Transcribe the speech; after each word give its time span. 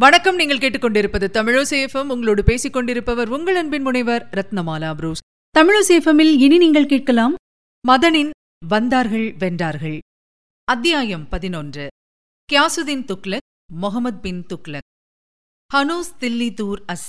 வணக்கம். 0.00 0.34
நீங்கள் 0.34 0.58
கேட்டுக்கொண்டிருப்பது 0.58 1.26
தமிழசேஃபம் 1.36 2.08
உங்களோடு 2.08 2.44
பேசிக் 2.44 2.72
கொண்டிருப்பவர் 2.72 3.28
உங்கள் 3.28 3.54
அன்பின் 3.54 3.82
முனைவர் 3.82 4.28
ரத்னமாலா 4.30 4.94
புரூஸ். 4.94 5.18
தமிழசேஃபமில் 5.58 6.32
இனி 6.38 6.58
நீங்கள் 6.58 6.86
கேட்கலாம் 6.86 7.34
மதனின் 7.88 8.30
வந்தார்கள் 8.66 9.34
வென்றார்கள். 9.36 9.98
அத்தியாயம் 10.64 11.28
பதினொன்று. 11.28 11.88
கியாசுதீன் 12.52 13.04
துக்லக் 13.04 13.46
முகமது 13.72 14.18
பின் 14.18 14.46
துக்லக் 14.54 14.88
ஹனூஸ் 15.74 16.12
தில்லி 16.20 16.54
தூர் 16.54 16.82
அஸ். 16.92 17.08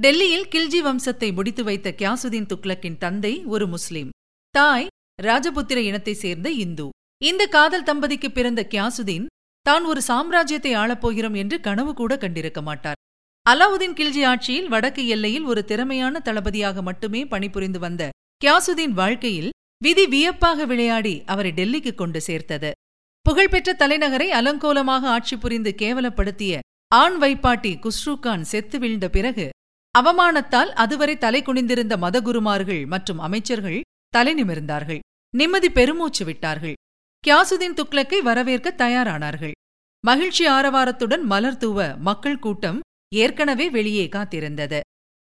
டெல்லியில் 0.00 0.48
கில்ஜி 0.48 0.82
வம்சத்தை 0.88 1.34
முடித்து 1.34 1.64
வைத்த 1.64 1.94
கியாசுதீன் 1.98 2.50
துக்லக்கின் 2.54 2.98
தந்தை 2.98 3.44
ஒரு 3.44 3.66
முஸ்லிம். 3.66 4.10
தாய் 4.50 4.86
ராஜபுத்திர 5.22 5.76
இனத்தைச் 5.76 6.16
சேர்ந்த 6.16 6.50
இந்து. 6.50 6.88
இந்த 7.22 7.46
காதல் 7.46 7.82
தம்பதிக்கு 7.82 8.30
பிறந்த 8.32 8.66
கியாசுதீன் 8.70 9.26
தான் 9.66 9.84
ஒரு 9.90 10.00
சாம்ராஜ்யத்தை 10.08 10.72
ஆளப்போகிறோம் 10.82 11.36
என்று 11.42 11.56
கனவு 11.66 11.92
கூட 12.00 12.12
கண்டிருக்க 12.16 12.60
மாட்டார். 12.62 12.98
அலாவுதீன் 13.46 13.96
கில்ஜி 13.98 14.22
ஆட்சியில் 14.30 14.68
வடக்கு 14.68 15.02
எல்லையில் 15.14 15.48
ஒரு 15.52 15.62
திறமையான 15.70 16.20
தளபதியாக 16.20 16.82
மட்டுமே 16.82 17.20
பணிபுரிந்து 17.32 17.78
வந்த 17.78 18.02
கியாசுதீன் 18.44 18.94
வாழ்க்கையில் 19.00 19.50
விதி 19.82 20.04
வியப்பாக 20.06 20.66
விளையாடி 20.70 21.14
அவரை 21.26 21.52
டெல்லிக்கு 21.52 21.92
கொண்டு 21.94 22.20
சேர்த்தது. 22.20 22.70
புகழ்பெற்ற 23.26 23.70
தலைநகரை 23.72 24.28
அலங்கோலமாக 24.38 25.08
ஆட்சி 25.16 25.36
புரிந்து 25.36 25.70
கேவலப்படுத்திய 25.82 26.60
ஆண் 26.92 27.18
வைப்பாட்டி 27.22 27.72
குஸ்ருகான் 27.84 28.46
செத்து 28.52 28.78
வீழ்ந்த 28.78 29.06
பிறகு 29.08 29.46
அவமானத்தால் 29.94 30.70
அதுவரை 30.82 31.14
தலை 31.18 31.40
குனிந்திருந்த 31.42 31.94
மதகுருமார்கள் 32.04 32.82
மற்றும் 32.86 33.20
அமைச்சர்கள் 33.26 33.80
தலை 34.14 34.32
நிமிர்ந்தார்கள். 34.34 35.02
நிம்மதி 35.34 35.68
பெருமூச்சு 35.70 36.24
விட்டார்கள். 36.24 36.76
கியாசுதீன் 37.24 37.76
துக்ளக்கை 37.78 38.18
வரவேற்க 38.28 38.68
தயாரானார்கள். 38.82 39.54
மகிழ்ச்சி 40.04 40.44
ஆரவாரத்துடன் 40.46 41.22
மலர் 41.22 41.56
தூவ 41.56 41.78
மக்கள் 41.98 42.38
கூட்டம் 42.38 42.78
ஏற்கனவே 43.14 43.66
வெளியே 43.70 44.04
காத்திருந்தது. 44.06 44.80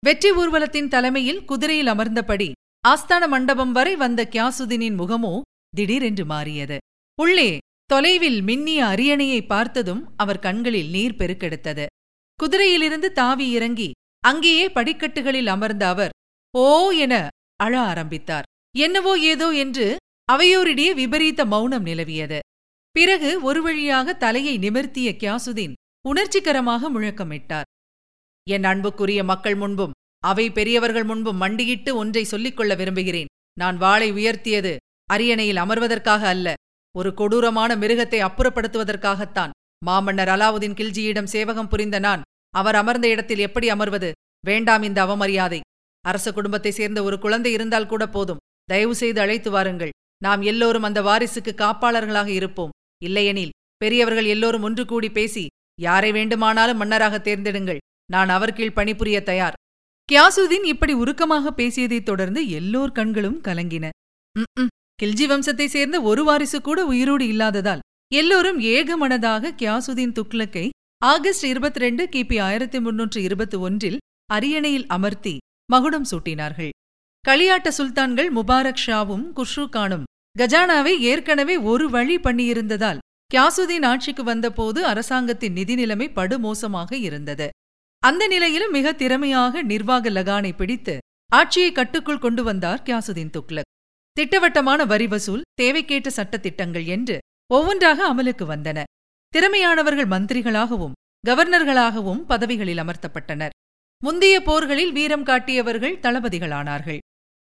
வெற்றி 0.02 0.30
ஊர்வலத்தின் 0.32 0.88
தலைமையில் 0.88 1.44
குதிரையில் 1.44 1.86
அமர்ந்தபடி 1.86 2.48
ஆஸ்தான 2.88 3.24
மண்டபம் 3.28 3.72
வரை 3.72 3.96
வந்த 3.96 4.20
கியாசுதீனின் 4.32 4.96
முகமோ 4.98 5.34
திடீரென்று 5.76 6.24
மாறியது. 6.24 6.76
உள்ளே 7.18 7.50
தொலைவில் 7.90 8.40
மின்னிய 8.42 8.80
அரியணையை 8.92 9.40
பார்த்ததும் 9.46 10.02
அவர் 10.16 10.38
கண்களில் 10.38 10.90
நீர் 10.90 11.18
பெருக்கெடுத்தது. 11.18 11.86
குதிரையிலிருந்து 12.38 13.10
தாவி 13.12 13.46
இறங்கி 13.50 13.90
அங்கேயே 14.20 14.66
படிக்கட்டுகளில் 14.68 15.46
அமர்ந்த 15.46 15.84
அவர் 15.88 16.12
ஓ 16.54 16.66
என 17.04 17.14
அழ 17.56 17.72
ஆரம்பித்தார். 17.80 18.48
என்னவோ 18.76 19.12
ஏதோ 19.32 19.48
என்று 19.64 19.86
அவையோரிடையே 20.32 20.92
விபரீத 20.94 21.44
மௌனம் 21.44 21.86
நிலவியது. 21.86 22.38
பிறகு 22.96 23.42
ஒரு 23.42 23.60
வழியாக 23.62 24.14
தலையை 24.14 24.58
நிமிர்த்திய 24.58 25.08
கியாசுதீன் 25.20 25.72
உணர்ச்சிகரமாக 26.08 26.90
முழக்கமிட்டார். 26.90 27.68
என் 28.50 28.64
அன்புக்குரிய 28.64 29.24
மக்கள் 29.24 29.54
முன்பும் 29.54 29.94
அவை 30.26 30.50
பெரியவர்கள் 30.50 31.04
முன்பும் 31.04 31.36
மண்டியிட்டு 31.36 31.96
ஒன்றை 31.96 32.24
சொல்லிக்கொள்ள 32.24 32.74
விரும்புகிறேன். 32.74 33.30
நான் 33.58 33.76
வாளை 33.76 34.08
உயர்த்தியது 34.12 34.72
அரியணையில் 35.04 35.56
அமர்வதற்காக 35.56 36.22
அல்ல 36.34 36.54
ஒரு 36.94 37.14
கொடூரமான 37.14 37.76
மிருகத்தை 37.76 38.20
அப்புறப்படுத்துவதற்காகத்தான். 38.28 39.54
மாமன்னர் 39.84 40.28
அலாவுதீன் 40.28 40.78
கில்ஜியிடம் 40.80 41.32
சேவகம் 41.34 41.68
புரிந்த 41.68 41.98
நான் 41.98 42.22
அவர் 42.54 42.74
அமர்ந்த 42.74 43.06
இடத்தில் 43.08 43.38
எப்படி 43.38 43.68
அமர்வது? 43.70 44.12
வேண்டாம் 44.46 44.82
இந்த 44.82 44.98
அவமரியாதை. 45.06 45.60
அரச 46.04 46.32
குடும்பத்தைச் 46.32 46.78
சேர்ந்த 46.78 47.02
ஒரு 47.02 47.18
குழந்தை 47.18 47.52
இருந்தால் 47.52 47.86
கூட 47.86 48.06
போதும். 48.08 48.42
தயவு 48.64 48.94
செய்து 48.94 49.20
அழைத்து 49.20 49.50
வாருங்கள். 49.50 49.94
நாம் 50.22 50.42
எல்லோரும் 50.42 50.82
அந்த 50.82 51.02
வாரிசுக்கு 51.02 51.52
காப்பாளர்களாக 51.62 52.26
இருப்போம். 52.26 52.72
இல்லையெனில் 53.04 53.54
பெரியவர்கள் 53.76 54.28
எல்லோரும் 54.34 54.62
ஒன்று 54.62 54.84
கூடி 54.86 55.10
பேசி 55.10 55.44
யாரை 55.80 56.10
வேண்டுமானாலும் 56.12 56.76
மன்னராக 56.76 57.16
தேர்ந்தெடுங்கள். 57.18 57.80
நான் 58.10 58.28
அவர் 58.28 58.52
கீழ் 58.52 58.76
பணிபுரிய 58.78 59.18
தயார். 59.22 59.58
கியாசுதீன் 60.08 60.64
இப்படி 60.64 60.94
உருக்கமாக 60.94 61.52
பேசியதைத் 61.56 62.08
தொடர்ந்து 62.10 62.40
எல்லோர் 62.50 62.92
கண்களும் 62.92 63.40
கலங்கின. 63.42 63.88
கில்ஜி 65.02 65.26
வம்சத்தைச் 65.26 65.74
சேர்ந்த 65.74 65.96
ஒரு 66.02 66.24
வாரிசு 66.24 66.58
கூட 66.60 66.80
உயிரோடு 66.86 67.24
இல்லாததால் 67.28 67.84
எல்லோரும் 68.12 68.58
ஏகமனதாக 68.74 69.52
கியாசுதீன் 69.60 70.16
துக்லக்கை 70.18 70.66
ஆகஸ்ட் 71.04 71.44
இருபத்தி 71.44 71.80
ரெண்டு 71.80 72.04
கிபி 72.12 72.36
ஆயிரத்தி 72.40 72.80
முன்னூற்று 72.80 73.22
இருபத்தி 73.22 73.56
ஒன்றில் 73.56 73.98
அரியணையில் 74.26 74.86
அமர்த்தி 74.86 75.34
மகுடம் 75.72 76.06
சூட்டினார்கள். 76.10 76.72
களியாட்ட 77.28 77.68
சுல்தான்கள் 77.78 78.30
முபாரக் 78.30 78.82
ஷாவும் 78.86 79.24
குஷ்ரு 79.36 79.68
கானும் 79.68 80.04
கஜானாவை 80.38 80.92
ஏற்கனவே 81.00 81.56
ஒரு 81.56 81.90
வழி 81.90 82.16
பண்ணியிருந்ததால் 82.16 82.98
கியாசுதீன் 83.34 83.86
ஆட்சிக்கு 83.86 84.22
வந்தபோது 84.24 84.86
அரசாங்கத்தின் 84.86 85.52
நிதி 85.52 85.74
நிலைமை 85.74 86.08
படுமோசமாக 86.08 86.90
இருந்தது. 86.92 87.48
அந்த 88.02 88.26
நிலையிலும் 88.26 88.70
மிக 88.70 88.92
திறமையாக 88.92 89.62
நிர்வாக 89.62 90.10
லகானை 90.10 90.52
பிடித்து 90.56 90.98
ஆட்சியை 91.32 91.72
கட்டுக்குள் 91.72 92.18
கொண்டு 92.18 92.42
வந்தார் 92.42 92.82
கியாசுதீன் 92.82 93.32
துக்லக் 93.36 93.70
திட்டவட்டமான 94.16 94.84
வரி 94.84 95.06
வசூல் 95.06 95.46
தேவைக்கேற்ற 95.62 96.10
சட்டத்திட்டங்கள் 96.16 96.86
என்று 96.86 97.18
ஒவ்வொன்றாக 97.46 98.14
அமலுக்கு 98.14 98.44
வந்தன. 98.54 98.82
திறமையானவர்கள் 99.32 100.12
மந்திரிகளாகவும் 100.14 100.96
கவர்னர்களாகவும் 101.26 102.22
பதவிகளில் 102.26 102.78
அமர்த்தப்பட்டனர். 102.78 103.54
முந்தைய 104.02 104.36
போர்களில் 104.40 104.92
வீரம் 104.92 105.22
காட்டியவர்கள் 105.22 106.00
தளபதிகளானார்கள். 106.02 107.00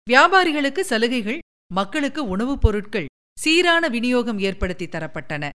வியாபாரிகளுக்கு 0.07 0.81
சலுகைகள் 0.81 1.41
மக்களுக்கு 1.73 2.29
உணவுப் 2.29 2.61
பொருட்கள் 2.61 3.07
சீரான 3.39 3.89
விநியோகம் 3.89 4.39
ஏற்படுத்தி 4.39 4.87
தரப்பட்டன. 4.87 5.49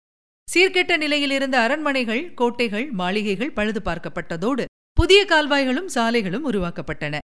சீர்கெட்ட 0.54 0.98
நிலையிலிருந்த 0.98 1.60
அரண்மனைகள் 1.60 2.34
கோட்டைகள் 2.34 2.92
மாளிகைகள் 2.92 3.52
பழுது 3.52 3.82
பார்க்கப்பட்டதோடு 3.86 4.66
புதிய 4.92 5.26
கால்வாய்களும் 5.26 5.90
சாலைகளும் 5.96 6.46
உருவாக்கப்பட்டன. 6.52 7.18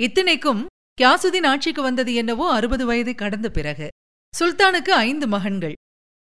இத்தனைக்கும் 0.00 0.66
கியாசுதீன் 1.00 1.46
ஆட்சிக்கு 1.46 1.82
வந்தது 1.82 2.14
என்னவோ 2.14 2.52
அறுபது 2.52 2.86
வயது 2.86 3.14
கடந்த 3.14 3.50
பிறகு. 3.50 3.88
சுல்தானுக்கு 4.40 4.90
ஐந்து 4.90 5.26
மகன்கள். 5.26 5.72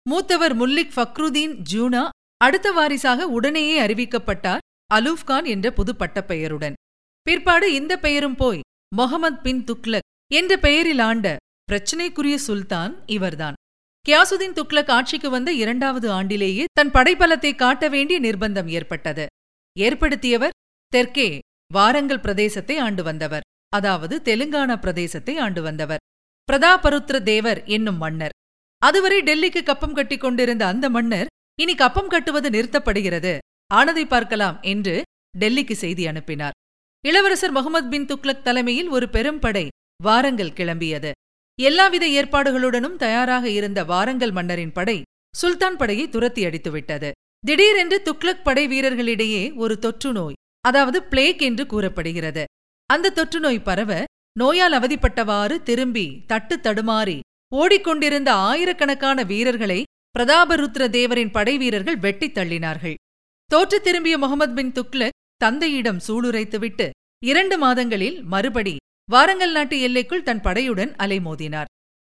மூத்தவர் 0.10 0.58
முல்லிக் 0.58 0.92
ஃபக்ருதீன் 0.96 1.64
ஜூனா 1.74 2.10
அடுத்த 2.38 2.72
வாரிசாக 2.72 3.28
உடனேயே 3.28 3.82
அறிவிக்கப்பட்டார் 3.82 4.58
அலூஃப்கான் 4.94 5.46
என்ற 5.46 5.72
புது 5.72 5.96
பட்டப்பெயருடன். 6.00 6.74
பிற்பாடு 7.22 7.74
இந்த 7.74 8.00
பெயரும் 8.00 8.36
போய் 8.36 8.60
மொஹமத் 8.98 9.42
பின் 9.42 9.64
துக்லக் 9.64 10.28
என்ற 10.34 10.58
பெயரில் 10.58 11.00
ஆண்ட 11.00 11.38
பிரச்சினைக்குரிய 11.72 12.36
சுல்தான் 12.36 13.04
இவர்தான். 13.06 13.54
கியாசுதீன் 14.10 14.56
துக்ளக் 14.58 14.92
ஆட்சிக்கு 14.92 15.30
வந்த 15.30 15.54
இரண்டாவது 15.54 16.12
ஆண்டிலேயே 16.12 16.64
தன் 16.72 16.92
படைபலத்தை 16.92 17.56
காட்ட 17.56 17.90
வேண்டிய 17.90 18.20
நிர்பந்தம் 18.20 18.68
ஏற்பட்டது. 18.68 19.26
ஏற்படுத்தியவர் 19.80 20.56
தெற்கே 20.88 21.40
வாரங்கல் 21.74 22.20
பிரதேசத்தை 22.20 22.78
ஆண்டு 22.78 23.04
வந்தவர். 23.04 23.42
அதாவது 23.70 24.22
தெலுங்கானா 24.24 24.76
பிரதேசத்தை 24.78 25.40
ஆண்டு 25.40 25.62
வந்தவர். 25.62 25.98
பிரதாபருத்ர 26.52 27.24
தேவர் 27.24 27.64
என்னும் 27.66 27.98
மன்னர். 27.98 28.36
அதுவரை 28.78 29.22
டெல்லிக்கு 29.22 29.64
கப்பம் 29.64 29.94
கட்டிக் 29.94 30.22
கொண்டிருந்த 30.22 30.66
அந்த 30.66 30.90
மன்னர் 30.90 31.28
இனி 31.60 31.76
கப்பம் 31.76 32.08
கட்டுவது 32.08 32.50
நிறுத்தப்படுகிறது. 32.50 33.38
ஆனதை 33.74 34.06
பார்க்கலாம் 34.06 34.62
என்று 34.62 35.02
டெல்லிக்கு 35.40 35.72
செய்தி 35.72 36.08
அனுப்பினார். 36.08 36.52
இளவரசர் 37.06 37.52
முகமது 37.52 37.88
பின் 37.88 38.06
துக்லக் 38.06 38.42
தலைமையில் 38.42 38.90
ஒரு 38.90 39.10
பெரும் 39.10 39.40
படை 39.40 39.68
வாரங்கல் 40.04 40.52
கிளம்பியது. 40.52 41.12
எல்லாவித 41.60 42.06
ஏற்பாடுகளுடனும் 42.08 42.96
தயாராக 42.96 43.50
இருந்த 43.50 43.84
வாரங்கல் 43.84 44.32
மன்னரின் 44.32 44.72
படை 44.72 45.02
சுல்தான் 45.36 45.78
படையை 45.78 46.10
துரத்தி 46.10 46.46
அடித்துவிட்டது. 46.46 47.12
திடீரென்று 47.46 48.02
துக்ளக் 48.06 48.44
படை 48.44 48.68
வீரர்களிடையே 48.68 49.56
ஒரு 49.56 49.80
தொற்று 49.80 50.12
நோய் 50.12 50.34
அதாவது 50.62 51.04
பிளேக் 51.04 51.42
என்று 51.42 51.66
கூறப்படுகிறது. 51.66 52.44
அந்த 52.86 53.10
தொற்று 53.10 53.40
நோய் 53.40 53.62
பரவ 53.62 54.04
நோயால் 54.40 54.74
அவதிப்பட்டவாறு 54.74 55.64
திரும்பி 55.64 56.24
தட்டு 56.28 56.56
தடுமாறி 56.58 57.20
ஓடிக்கொண்டிருந்த 57.56 58.30
ஆயிரக்கணக்கான 58.32 59.24
வீரர்களை 59.24 59.84
பிரதாபருத்ர 60.20 60.84
தேவரின் 60.98 61.32
படை 61.32 61.58
வீரர்கள் 61.58 61.98
வெட்டித் 61.98 62.38
தள்ளினார்கள். 62.38 62.94
தோற்று 63.46 63.82
திரும்பிய 63.82 64.18
முகமது 64.18 64.54
பின் 64.54 64.72
துக்ளக் 64.72 65.18
தந்தையிடம் 65.38 66.00
சூளுரைத்துவிட்டு 66.08 66.90
இரண்டு 67.24 67.58
மாதங்களில் 67.58 68.24
மறுபடி 68.24 68.76
வாரங்கல் 69.14 69.52
நாட்டு 69.52 69.76
எல்லைக்குள் 69.80 70.24
தன் 70.24 70.42
படையுடன் 70.44 70.92
அலைமோதினார். 71.04 71.70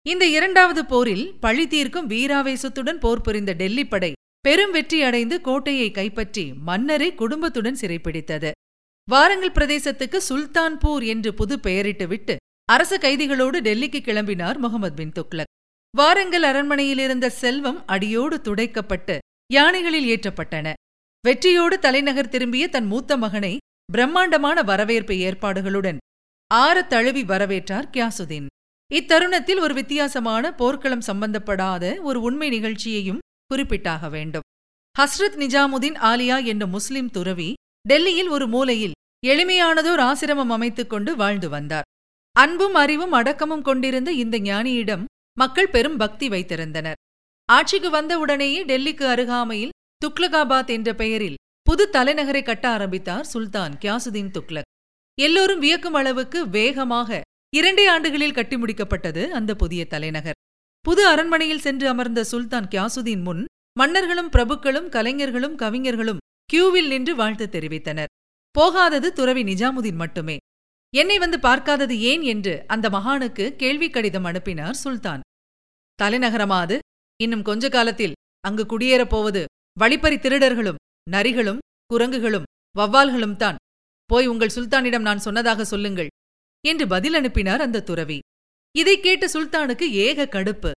இந்த 0.06 0.24
இரண்டாவது 0.26 0.82
போரில் 0.84 1.24
பழி 1.40 1.64
தீர்க்கும் 1.66 2.06
வீராவேசத்துடன் 2.10 3.00
போர் 3.00 3.20
புரிந்த 3.20 3.52
டெல்லி 3.52 3.84
படை 3.86 4.10
பெரும் 4.40 4.70
வெற்றி 4.70 4.98
அடைந்து 5.02 5.36
கோட்டையை 5.40 5.88
கைப்பற்றி 5.90 6.44
மன்னரை 6.68 7.08
குடும்பத்துடன் 7.14 7.78
சிறைப்பிடித்தது. 7.80 8.50
வாரங்கல் 9.08 9.54
பிரதேசத்துக்கு 9.58 10.20
சுல்தான்பூர் 10.28 11.04
என்று 11.06 11.32
புது 11.34 11.56
பெயரிட்டுவிட்டு 11.66 12.36
அரச 12.68 12.92
கைதிகளோடு 12.96 13.60
டெல்லிக்கு 13.68 14.00
கிளம்பினார் 14.08 14.58
முகமது 14.58 14.94
பின் 14.94 15.14
துக்லக் 15.18 15.52
வாரங்கல் 15.94 16.42
அரண்மனையிலிருந்த 16.42 17.26
செல்வம் 17.42 17.82
அடியோடு 17.86 18.36
துடைக்கப்பட்டு 18.38 19.18
யானைகளில் 19.52 20.08
ஏற்றப்பட்டன. 20.14 20.72
வெற்றியோடு 21.24 21.76
தலைநகர் 21.78 22.32
திரும்பிய 22.34 22.64
தன் 22.68 22.86
மூத்த 22.86 23.16
மகனை 23.16 23.54
பிரம்மாண்டமான 23.92 24.62
வரவேற்பு 24.62 25.14
ஏற்பாடுகளுடன் 25.28 26.00
ஆற 26.54 26.82
தழுவி 26.82 27.22
வரவேற்றார் 27.22 27.90
கியாசுதீன். 27.92 28.46
இத்தருணத்தில் 28.94 29.60
ஒரு 29.60 29.74
வித்தியாசமான 29.74 30.54
போர்க்களம் 30.54 31.02
சம்பந்தப்படாத 31.06 32.00
ஒரு 32.00 32.20
உண்மை 32.20 32.48
நிகழ்ச்சியையும் 32.48 33.18
குறிப்பிட்டாக 33.54 34.10
வேண்டும். 34.10 34.42
ஹஸ்ரத் 34.98 35.36
நிஜாமுதீன் 35.36 35.96
ஆலியா 35.98 36.44
என்ற 36.44 36.66
முஸ்லிம் 36.66 37.10
துறவி 37.10 37.54
டெல்லியில் 37.88 38.28
ஒரு 38.28 38.48
மூலையில் 38.48 38.92
எளிமையானதோர் 39.26 39.98
ஆசிரமம் 39.98 40.46
அமைத்துக் 40.46 40.90
கொண்டு 40.90 41.16
வாழ்ந்து 41.16 41.48
வந்தார். 41.48 41.82
அன்பும் 42.32 42.74
அறிவும் 42.74 43.12
அடக்கமும் 43.12 43.62
கொண்டிருந்த 43.62 44.12
இந்த 44.12 44.38
ஞானியிடம் 44.38 45.04
மக்கள் 45.38 45.70
பெரும் 45.70 45.96
பக்தி 45.96 46.28
வைத்திருந்தனர். 46.28 46.94
ஆட்சிக்கு 47.52 47.90
வந்தவுடனேயே 47.90 48.64
டெல்லிக்கு 48.64 49.02
அருகாமையில் 49.02 49.70
துக்லகாபாத் 50.06 50.68
என்ற 50.68 50.94
பெயரில் 50.94 51.36
புது 51.62 51.88
தலைநகரை 51.92 52.42
கட்ட 52.42 52.68
ஆரம்பித்தார் 52.68 53.24
சுல்தான் 53.24 53.78
கியாசுதீன் 53.78 54.30
துக்லக். 54.30 54.74
எல்லோரும் 55.18 55.58
வியக்கும் 55.58 55.94
அளவுக்கு 55.94 56.48
வேகமாக 56.48 57.20
இரண்டே 57.56 57.84
ஆண்டுகளில் 57.86 58.34
கட்டி 58.34 58.56
முடிக்கப்பட்டது 58.56 59.22
அந்த 59.28 59.54
புதிய 59.54 59.82
தலைநகர். 59.86 60.38
புது 60.84 61.06
அரண்மனையில் 61.06 61.62
சென்று 61.66 61.86
அமர்ந்த 61.88 62.24
சுல்தான் 62.24 62.68
கியாசுதீன் 62.70 63.22
முன் 63.22 63.44
மன்னர்களும் 63.78 64.30
பிரபுக்களும் 64.30 64.88
கலைஞர்களும் 64.88 65.56
கவிஞர்களும் 65.56 66.20
கியூவில் 66.50 66.86
நின்று 66.86 67.14
வாழ்த்து 67.16 67.46
தெரிவித்தனர். 67.46 68.12
போகாதது 68.50 69.12
துறவி 69.12 69.42
நிஜாமுதீன் 69.42 70.00
மட்டுமே. 70.02 70.36
என்னை 70.94 71.18
வந்து 71.18 71.40
பார்க்காதது 71.40 71.94
ஏன் 72.00 72.22
என்று 72.22 72.64
அந்த 72.66 72.88
மகானுக்கு 72.88 73.44
கேள்வி 73.56 73.90
கடிதம் 73.90 74.24
அனுப்பினார் 74.24 74.80
சுல்தான். 74.84 75.24
தலைநகரமாது 76.02 76.78
இன்னும் 77.20 77.42
கொஞ்ச 77.42 77.68
காலத்தில் 77.68 78.16
அங்கு 78.40 78.64
குடியேறப் 78.64 79.08
போவது 79.08 79.44
வழிப்பறி 79.78 80.16
திருடர்களும் 80.16 80.80
நரிகளும் 81.10 81.62
குரங்குகளும் 81.94 82.48
வவ்வால்களும் 82.78 83.36
தான். 83.36 83.56
போய் 84.06 84.26
உங்கள் 84.26 84.50
சுல்தானிடம் 84.54 85.00
நான் 85.00 85.18
சொன்னதாக 85.18 85.64
சொல்லுங்கள் 85.64 86.08
என்று 86.66 86.86
பதில் 86.86 87.14
அனுப்பினார் 87.14 87.60
அந்த 87.60 87.82
துறவி. 87.82 88.18
இதைக் 88.76 89.02
கேட்ட 89.02 89.26
சுல்தானுக்கு 89.26 89.82
ஏக 89.82 90.24
கடுப்பு. 90.24 90.70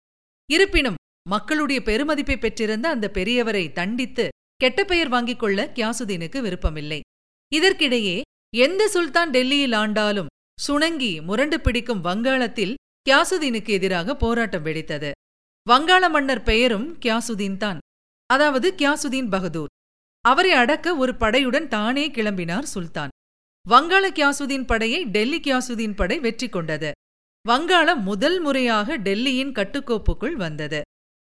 இருப்பினும் 0.51 0.95
மக்களுடைய 1.29 1.81
பெருமதிப்பை 1.85 2.39
பெற்றிருந்த 2.39 2.89
அந்த 2.89 3.11
பெரியவரை 3.15 3.73
தண்டித்து 3.73 4.29
கெட்ட 4.57 4.85
பெயர் 4.85 5.09
வாங்கிக் 5.09 5.39
கொள்ள 5.39 5.73
கியாசுதீனுக்கு 5.75 6.41
விருப்பமில்லை. 6.41 7.01
இதற்கிடையே 7.55 8.21
எந்த 8.57 8.89
சுல்தான் 8.89 9.31
டெல்லியில் 9.31 9.73
ஆண்டாலும் 9.73 10.27
சுணங்கி 10.61 11.21
முரண்டு 11.21 11.61
பிடிக்கும் 11.61 12.01
வங்காளத்தில் 12.01 12.75
கியாசுதீனுக்கு 13.11 13.69
எதிராக 13.69 14.17
போராட்டம் 14.17 14.65
வெடித்தது. 14.65 15.11
வங்காள 15.71 16.11
மன்னர் 16.11 16.43
பெயரும் 16.43 16.99
கியாசுதீன் 16.99 17.57
தான். 17.57 17.79
அதாவது 18.27 18.75
கியாசுதீன் 18.77 19.29
பகதூர். 19.29 19.69
அவரை 20.21 20.53
அடக்க 20.53 20.97
ஒரு 20.97 21.13
படையுடன் 21.13 21.69
தானே 21.69 22.11
கிளம்பினார் 22.11 22.63
சுல்தான். 22.63 23.09
வங்காள 23.67 24.05
கியாசுதீன் 24.17 24.67
படையை 24.67 24.99
டெல்லி 25.05 25.39
கியாசுதீன் 25.41 25.95
படை 25.95 26.17
வெற்றி 26.19 26.49
கொண்டது. 26.49 26.91
வங்காளம் 27.45 28.03
முதல் 28.03 28.37
முறையாக 28.41 28.99
டெல்லியின் 28.99 29.51
கட்டுக்கோப்புக்குள் 29.59 30.37
வந்தது. 30.43 30.81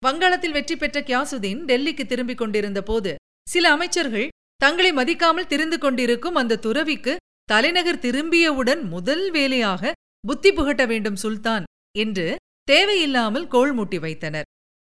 வங்காளத்தில் 0.03 0.55
வெற்றி 0.57 0.77
பெற்ற 0.77 0.99
கியாசுதீன் 1.01 1.61
டெல்லிக்கு 1.71 2.05
திரும்பிக் 2.07 2.41
கொண்டிருந்த 2.41 2.81
போது 2.83 3.13
சில 3.47 3.71
அமைச்சர்கள் 3.71 4.29
தங்களை 4.61 4.91
மதிக்காமல் 4.93 5.47
திரிந்து 5.47 5.79
கொண்டிருக்கும் 5.79 6.35
அந்த 6.35 6.59
துறவிக்கு 6.67 7.15
தலைநகர் 7.45 8.03
திரும்பியவுடன் 8.05 8.83
முதல் 8.89 9.25
வேலையாக 9.31 9.93
புத்தி 10.27 10.53
புகட்ட 10.53 10.85
வேண்டும் 10.87 11.19
சுல்தான் 11.25 11.67
என்று 11.97 12.27
தேவையில்லாமல் 12.69 13.47
கோள் 13.47 13.73
மூட்டி 13.77 13.99
வைத்தனர். 14.01 14.49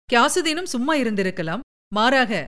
கியாசுதீனும் 0.10 0.72
சும்மா 0.74 0.96
இருந்திருக்கலாம். 0.96 1.64
மாறாக 1.96 2.44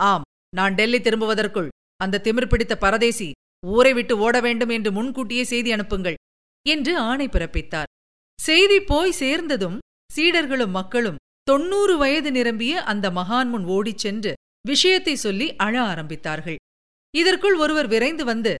ஆம் 0.00 0.26
நான் 0.56 0.74
டெல்லி 0.74 1.00
திரும்புவதற்குள் 1.00 1.68
அந்த 2.04 2.20
திமிர் 2.26 2.50
பிடித்த 2.52 2.74
பரதேசி 2.76 3.28
ஊரை 3.64 3.92
விட்டு 3.92 4.18
ஓட 4.18 4.40
வேண்டும் 4.40 4.68
என்று 4.68 4.92
முன்கூட்டியே 4.92 5.44
செய்தி 5.44 5.72
அனுப்புங்கள் 5.72 6.14
என்று 6.66 6.98
ஆணை 6.98 7.26
பிறப்பித்தார். 7.28 7.90
செய்தி 8.38 8.80
போய் 8.80 9.18
சேர்ந்ததும் 9.20 9.78
சீடர்களும் 10.16 10.70
மக்களும் 10.70 11.20
தொன்னூறு 11.42 11.96
வயது 11.96 12.30
நிரம்பிய 12.32 12.82
அந்த 12.82 13.10
மகான் 13.10 13.48
முன் 13.48 13.64
ஓடிச் 13.64 13.98
சென்று 13.98 14.32
விஷயத்தை 14.66 15.14
சொல்லி 15.14 15.56
அழ 15.56 15.74
ஆரம்பித்தார்கள். 15.80 16.56
இதற்குள் 17.14 17.56
ஒருவர் 17.56 17.86
விரைந்து 17.86 18.24
வந்து 18.24 18.54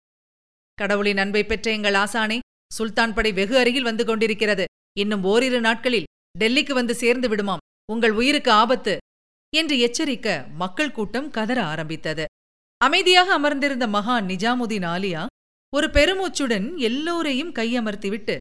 கடவுளின் 0.74 1.16
அன்பை 1.16 1.44
பெற்ற 1.44 1.70
எங்கள் 1.70 1.94
ஆசானே 1.94 2.38
சுல்தான் 2.74 3.14
படை 3.14 3.32
வெகு 3.32 3.56
அருகில் 3.58 3.82
வந்து 3.82 4.04
கொண்டிருக்கிறது. 4.04 4.64
இன்னும் 4.98 5.24
ஓரிரு 5.24 5.60
நாட்களில் 5.60 6.08
டெல்லிக்கு 6.38 6.72
வந்து 6.72 6.94
சேர்ந்து 6.94 7.28
விடுமாம். 7.28 7.62
உங்கள் 7.92 8.10
உயிருக்கு 8.10 8.50
ஆபத்து 8.50 8.96
என்று 9.52 9.76
எச்சரிக்க 9.78 10.46
மக்கள் 10.54 10.92
கூட்டம் 10.92 11.30
கதற 11.30 11.64
ஆரம்பித்தது. 11.64 12.24
அமைதியாக 12.86 13.28
அமர்ந்திருந்த 13.32 13.86
மகான் 13.86 14.26
நிஜாமுதீன் 14.30 14.86
ஆலியா 14.86 15.22
ஒரு 15.72 15.86
பெருமூச்சுடன் 15.86 16.66
எல்லோரையும் 16.78 17.52
கையமர்த்திவிட்டு 17.54 18.34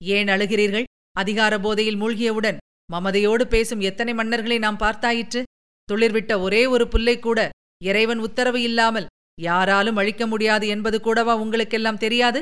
ஏன் 0.00 0.26
அழுகிறீர்கள்? 0.26 0.86
அதிகார 1.16 1.52
போதையில் 1.58 2.00
மூழ்கியவுடன் 2.00 2.58
மமதையோடு 2.92 3.44
பேசும் 3.44 3.80
எத்தனை 3.80 4.12
மன்னர்களை 4.14 4.58
நாம் 4.58 4.78
பார்த்தாயிற்று? 4.78 5.42
துளிர்விட்ட 5.88 6.32
ஒரே 6.40 6.62
ஒரு 6.66 6.84
புல்லை 6.88 7.16
கூட 7.18 7.38
இறைவன் 7.84 8.18
உத்தரவு 8.18 8.60
இல்லாமல் 8.62 9.06
யாராலும் 9.40 9.96
அழிக்க 9.96 10.26
முடியாது 10.26 10.66
என்பது 10.68 10.98
கூடவா 11.00 11.36
உங்களுக்கெல்லாம் 11.36 12.02
தெரியாது? 12.04 12.40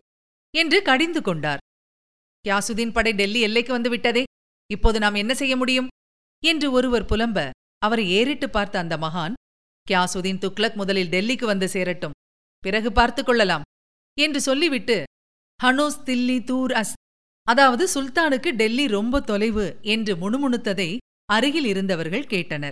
என்று 0.55 0.81
கடிந்து 0.83 1.23
கொண்டார். 1.23 1.63
யாசுதீன் 2.45 2.93
படை 2.93 3.13
டெல்லி 3.13 3.41
எல்லைக்கு 3.41 3.73
வந்து 3.73 3.91
விட்டதே 3.91 4.25
இப்போது 4.71 4.99
நாம் 4.99 5.15
என்ன 5.15 5.35
செய்ய 5.35 5.57
முடியும்? 5.57 5.91
என்று 6.43 6.69
ஒருவர் 6.73 7.09
புலம்ப 7.13 7.49
அவரை 7.79 8.05
ஏறிட்டு 8.11 8.49
பார்த்த 8.51 8.79
அந்த 8.79 8.97
மகான் 8.97 9.37
கியாசுதீன் 9.91 10.39
துக்லக் 10.39 10.75
முதலில் 10.75 11.09
டெல்லிக்கு 11.09 11.45
வந்து 11.45 11.69
சேரட்டும். 11.69 12.11
பிறகு 12.59 12.93
பார்த்துக் 12.93 13.27
கொள்ளலாம். 13.27 13.63
என்று 14.21 14.41
சொல்லிவிட்டு 14.41 15.05
ஹனோஸ் 15.65 15.99
தில்லி 16.05 16.45
தூர் 16.45 16.71
அஸ் 16.71 16.93
அதாவது 17.43 17.89
சுல்தானுக்கு 17.95 18.51
டெல்லி 18.51 18.87
ரொம்ப 18.87 19.21
தொலைவு 19.21 19.79
என்று 19.83 20.17
முணுமுணுத்ததை 20.17 20.97
அருகில் 21.25 21.65
இருந்தவர்கள் 21.65 22.25
கேட்டனர். 22.25 22.71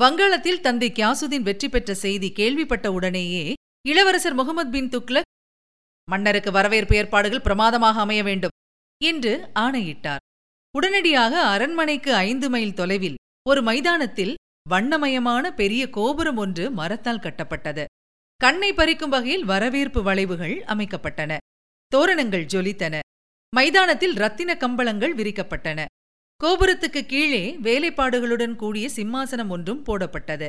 வங்காளத்தில் 0.00 0.60
தந்தை 0.60 0.90
கியாசுதீன் 0.90 1.42
வெற்றி 1.42 1.68
பெற்ற 1.68 1.94
செய்தி 1.94 2.32
கேள்விப்பட்ட 2.32 2.92
உடனேயே 2.92 3.54
இளவரசர் 3.88 4.34
முகமது 4.34 4.70
பின் 4.70 4.88
துக்ளக் 4.88 5.30
மன்னருக்கு 6.10 6.50
வரவேற்பு 6.50 6.96
ஏற்பாடுகள் 6.96 7.40
பிரமாதமாக 7.40 8.00
அமைய 8.00 8.22
வேண்டும் 8.22 8.50
என்று 9.04 9.50
ஆணையிட்டார். 9.52 10.18
உடனடியாக 10.74 11.42
அரண்மனைக்கு 11.46 12.14
ஐந்து 12.14 12.50
மைல் 12.50 12.74
தொலைவில் 12.74 13.14
ஒரு 13.48 13.62
மைதானத்தில் 13.62 14.34
வண்ணமயமான 14.70 15.50
பெரிய 15.50 15.90
கோபுரம் 15.90 16.36
ஒன்று 16.36 16.70
மரத்தால் 16.70 17.18
கட்டப்பட்டது. 17.18 17.84
கண்ணை 18.36 18.72
பறிக்கும் 18.72 19.08
வகையில் 19.08 19.44
வரவேற்பு 19.44 20.02
வளைவுகள் 20.02 20.64
அமைக்கப்பட்டன. 20.66 21.36
தோரணங்கள் 21.88 22.46
ஜொலித்தன. 22.46 22.98
மைதானத்தில் 23.56 24.14
ரத்தின 24.14 24.56
கம்பளங்கள் 24.56 25.14
விரிக்கப்பட்டன. 25.14 25.84
கோபுரத்துக்கு 26.44 27.06
கீழே 27.06 27.58
வேலைப்பாடுகளுடன் 27.62 28.56
கூடிய 28.56 28.88
சிம்மாசனம் 28.96 29.48
ஒன்றும் 29.48 29.84
போடப்பட்டது. 29.84 30.48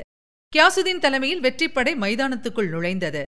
கியாசுதீன் 0.56 1.00
தலைமையில் 1.00 1.42
வெற்றிப்படை 1.42 1.94
மைதானத்துக்குள் 1.96 2.72
நுழைந்தது. 2.72 3.24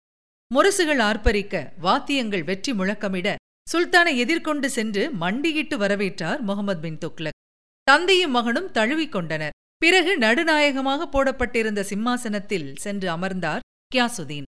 முரசுகள் 0.55 1.01
ஆர்ப்பரிக்க 1.01 1.73
வாத்தியங்கள் 1.79 2.45
வெற்றி 2.45 2.73
முழக்கமிட 2.73 3.35
சுல்தானை 3.73 4.17
எதிர்கொண்டு 4.17 4.71
சென்று 4.71 5.11
மண்டியிட்டு 5.11 5.79
வரவேற்றார் 5.79 6.41
முகமது 6.41 6.81
பின் 6.81 6.99
துக்லக் 6.99 7.41
தந்தையும் 7.83 8.31
மகனும் 8.31 8.71
தழுவிக் 8.71 9.13
கொண்டனர். 9.13 9.53
பிறகு 9.83 10.13
நடுநாயகமாக 10.19 11.07
போடப்பட்டிருந்த 11.07 11.81
சிம்மாசனத்தில் 11.83 12.69
சென்று 12.77 13.09
அமர்ந்தார் 13.09 13.65
கியாசுதீன். 13.95 14.47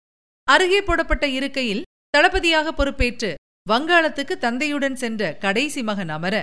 அருகே 0.49 0.81
போடப்பட்ட 0.83 1.25
இருக்கையில் 1.29 1.87
தளபதியாக 2.11 2.69
பொறுப்பேற்று 2.73 3.31
வங்காளத்துக்கு 3.67 4.35
தந்தையுடன் 4.39 4.95
சென்ற 4.95 5.23
கடைசி 5.35 5.83
மகன் 5.83 6.09
அமர 6.09 6.35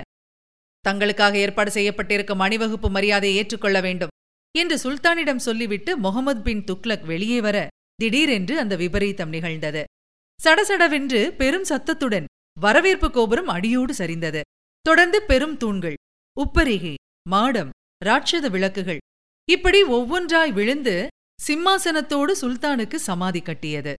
தங்களுக்காக 0.84 1.34
ஏற்பாடு 1.34 1.70
செய்யப்பட்டிருக்கும் 1.70 2.42
அணிவகுப்பு 2.44 2.88
மரியாதையை 2.90 3.36
ஏற்றுக்கொள்ள 3.36 3.80
வேண்டும் 3.80 4.12
என்று 4.54 4.76
சுல்தானிடம் 4.76 5.44
சொல்லிவிட்டு 5.46 5.92
முகமது 5.96 6.40
பின் 6.40 6.64
துக்லக் 6.64 7.04
வெளியே 7.04 7.38
வர 7.40 7.58
திடீரென்று 7.94 8.54
அந்த 8.58 8.74
விபரீதம் 8.76 9.28
நிகழ்ந்தது. 9.28 9.82
சடசடவென்று 10.40 11.20
பெரும் 11.32 11.64
சத்தத்துடன் 11.64 12.26
வரவேற்பு 12.60 13.10
கோபுரம் 13.10 13.48
அடியோடு 13.48 13.94
சரிந்தது. 13.94 14.40
தொடர்ந்து 14.86 15.18
பெரும் 15.22 15.56
தூண்கள் 15.56 15.96
உப்பரிகை 16.36 16.94
மாடம் 17.28 17.71
ராட்சத 18.02 18.50
விளக்குகள். 18.50 18.98
இப்படி 19.50 19.82
ஒவ்வொன்றாய் 19.82 20.52
விழுந்து 20.52 21.06
சிம்மாசனத்தோடு 21.46 22.32
சுல்தானுக்கு 22.40 22.94
சமாதி 22.94 23.40
கட்டியது. 23.40 23.94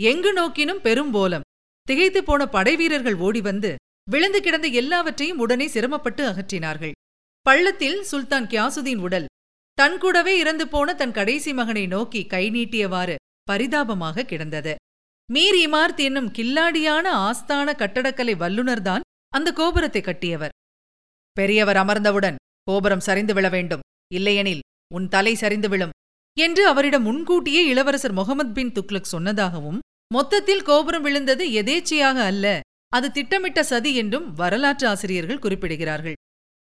எங்கு 0.00 0.32
நோக்கினும் 0.32 0.80
பெரும் 0.80 1.14
போலம். 1.14 1.40
திகைத்துப் 1.82 2.26
போன 2.26 2.46
படைவீரர்கள் 2.46 3.14
ஓடி 3.14 3.40
வந்து 3.40 3.74
விழுந்து 4.10 4.42
கிடந்த 4.42 4.68
எல்லாவற்றையும் 4.68 5.38
உடனே 5.38 5.66
சிரமப்பட்டு 5.66 6.28
அகற்றினார்கள். 6.28 6.90
பள்ளத்தில் 7.40 8.02
சுல்தான் 8.02 8.46
கியாசுதீன் 8.46 8.96
உடல். 8.96 9.26
தன் 9.72 9.98
கூடவே 9.98 10.38
இறந்து 10.38 10.68
போன 10.68 10.94
தன் 10.94 11.12
கடைசி 11.12 11.52
மகனை 11.52 11.86
நோக்கி 11.86 12.26
கை 12.26 12.50
நீட்டியவாறு 12.50 13.14
பரிதாபமாக 13.42 14.22
கிடந்தது. 14.22 14.74
மீர் 15.32 15.56
இமார்த் 15.66 15.96
என்னும் 15.96 16.32
கில்லாடியான 16.32 17.12
ஆஸ்தான 17.12 17.74
கட்டடக்கலை 17.76 18.36
வல்லுநர்தான் 18.36 19.00
அந்த 19.28 19.52
கோபுரத்தை 19.52 20.00
கட்டியவர். 20.00 20.48
பெரியவர் 21.32 21.76
அமர்ந்தவுடன் 21.76 22.34
கோபுரம் 22.70 23.06
சரிந்து 23.08 23.34
விழ 23.34 23.46
வேண்டும். 23.48 23.84
இல்லையெனில் 24.14 24.64
உன் 24.94 25.06
தலை 25.08 25.34
சரிந்து 25.34 25.68
விழும். 25.68 25.94
என்று 26.36 26.62
அவரிடம் 26.66 27.06
முன்கூட்டியே 27.08 27.62
இளவரசர் 27.66 28.18
முகமது 28.18 28.52
பின் 28.56 28.74
துக்லக் 28.76 29.12
சொன்னதாகவும் 29.12 29.78
மொத்தத்தில் 30.14 30.62
கோபுரம் 30.62 31.02
விழுந்தது 31.02 31.44
எதேச்சையாக 31.60 32.18
அல்ல 32.30 32.46
அது 32.92 33.08
திட்டமிட்ட 33.16 33.60
சதி 33.62 33.90
என்றும் 33.94 34.26
வரலாற்று 34.34 34.86
ஆசிரியர்கள் 34.88 35.42
குறிப்பிடுகிறார்கள். 35.42 36.16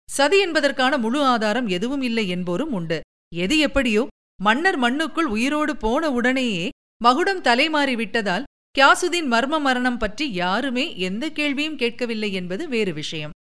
சதி 0.08 0.38
என்பதற்கான 0.40 0.92
முழு 0.98 1.20
ஆதாரம் 1.32 1.68
எதுவும் 1.76 2.04
இல்லை 2.08 2.24
என்போரும் 2.34 2.74
உண்டு. 2.78 2.98
எது 3.34 3.56
எப்படியோ 3.66 4.02
மன்னர் 4.40 4.78
மண்ணுக்குள் 4.78 5.28
உயிரோடு 5.36 5.72
போன 5.76 6.10
உடனேயே 6.10 6.66
மகுடம் 7.04 7.42
தலைமாறி 7.42 7.94
விட்டதால் 7.94 8.46
கியாசுதீன் 8.78 9.28
மர்ம 9.34 9.60
மரணம் 9.66 10.00
பற்றி 10.02 10.26
யாருமே 10.32 10.84
எந்த 11.08 11.24
கேள்வியும் 11.38 11.80
கேட்கவில்லை 11.82 12.30
என்பது 12.40 12.64
வேறு 12.74 12.92
விஷயம். 12.92 13.34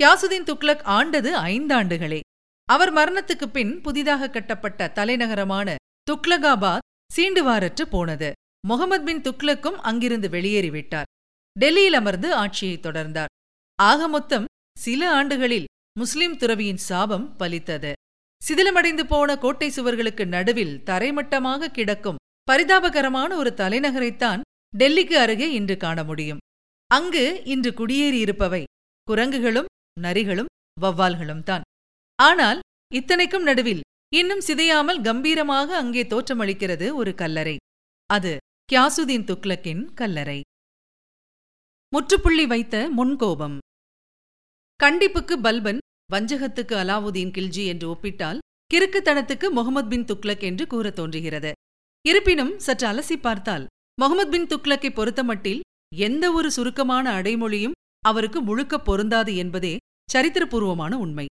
கியாசுதீன் 0.00 0.44
துக்ளக் 0.44 0.82
ஆண்டது 0.82 1.34
ஐந்தாண்டுகளே. 1.34 2.20
அவர் 2.64 2.92
மரணத்துக்குப் 2.92 3.52
பின் 3.52 3.80
புதிதாக 3.80 4.30
கட்டப்பட்ட 4.30 4.92
தலைநகரமான 4.94 5.74
துக்லகாபாத் 6.10 6.78
சீண்டுவாரற்று 7.16 7.82
போனது. 7.82 8.32
முகமது 8.66 9.04
பின் 9.04 9.20
துக்ளக்கும் 9.20 9.74
அங்கிருந்து 9.74 10.28
வெளியேறிவிட்டார். 10.28 11.02
டெல்லியில் 11.58 11.92
அமர்ந்து 11.92 12.34
ஆட்சியை 12.34 12.78
தொடர்ந்தார். 12.78 13.26
ஆக 13.76 14.08
மொத்தம் 14.08 14.44
சில 14.78 15.10
ஆண்டுகளில் 15.10 15.64
முஸ்லிம் 15.98 16.36
துறவியின் 16.36 16.76
சாபம் 16.76 17.36
பலித்தது. 17.38 17.92
சிதிலமடைந்து 18.48 19.04
போன 19.04 19.38
கோட்டை 19.38 19.70
சுவர்களுக்கு 19.70 20.26
நடுவில் 20.26 20.82
தரைமட்டமாக 20.86 21.66
கிடக்கும் 21.66 22.16
பரிதாபகரமான 22.50 23.34
ஒரு 23.34 23.54
தலைநகரைத்தான் 23.56 24.40
டெல்லிக்கு 24.78 25.12
அருகே 25.12 25.52
இன்று 25.52 25.76
காண 25.76 26.04
முடியும். 26.04 26.38
அங்கு 26.86 27.42
இன்று 27.44 27.70
குடியேறியிருப்பவை 27.70 28.64
குரங்குகளும் 29.10 29.68
நரிகளும் 30.00 30.46
வவ்வால்களும் 30.80 31.42
தான். 31.42 31.62
ஆனால் 32.16 32.58
இத்தனைக்கும் 32.94 33.42
நடுவில் 33.42 33.80
இன்னும் 34.16 34.40
சிதையாமல் 34.40 35.02
கம்பீரமாக 35.02 35.76
அங்கே 35.76 36.02
தோற்றமளிக்கிறது 36.02 36.94
ஒரு 36.94 37.14
கல்லறை. 37.14 37.56
அது 38.06 38.36
கியாசுதீன் 38.72 39.24
துக்ளக்கின் 39.24 39.94
கல்லறை. 39.94 40.40
முற்றுப்புள்ளி 41.88 42.46
வைத்த 42.46 42.90
முன்கோபம். 42.96 43.58
கண்டிப்புக்கு 44.84 45.36
பல்பன் 45.42 45.78
வஞ்சகத்துக்கு 46.12 46.74
அலாவுதீன் 46.74 47.30
கில்ஜி 47.30 47.66
என்று 47.66 47.88
ஒப்பிட்டால் 47.88 48.38
கிறுக்குத்தனத்துக்கு 48.74 49.50
முகமது 49.50 49.88
பின் 49.88 50.04
துக்ளக் 50.04 50.42
என்று 50.42 50.66
கூறத் 50.66 50.96
தோன்றுகிறது. 50.96 51.52
இருப்பினும் 52.08 52.58
சற்று 52.58 52.88
அலசி 52.88 53.20
பார்த்தால் 53.20 53.66
முகமது 54.00 54.30
பின் 54.30 54.46
துக்ளக்கை 54.46 54.90
பொறுத்தமட்டில் 54.92 55.60
எந்த 55.96 56.32
ஒரு 56.32 56.50
சுருக்கமான 56.50 57.20
அடைமொழியும் 57.20 57.72
அவருக்கு 58.00 58.40
முழுக்க 58.40 58.78
பொருந்தாது 58.78 59.36
என்பதே 59.36 59.76
சரித்திரபூர்வமான 60.12 60.94
உண்மை. 60.94 61.26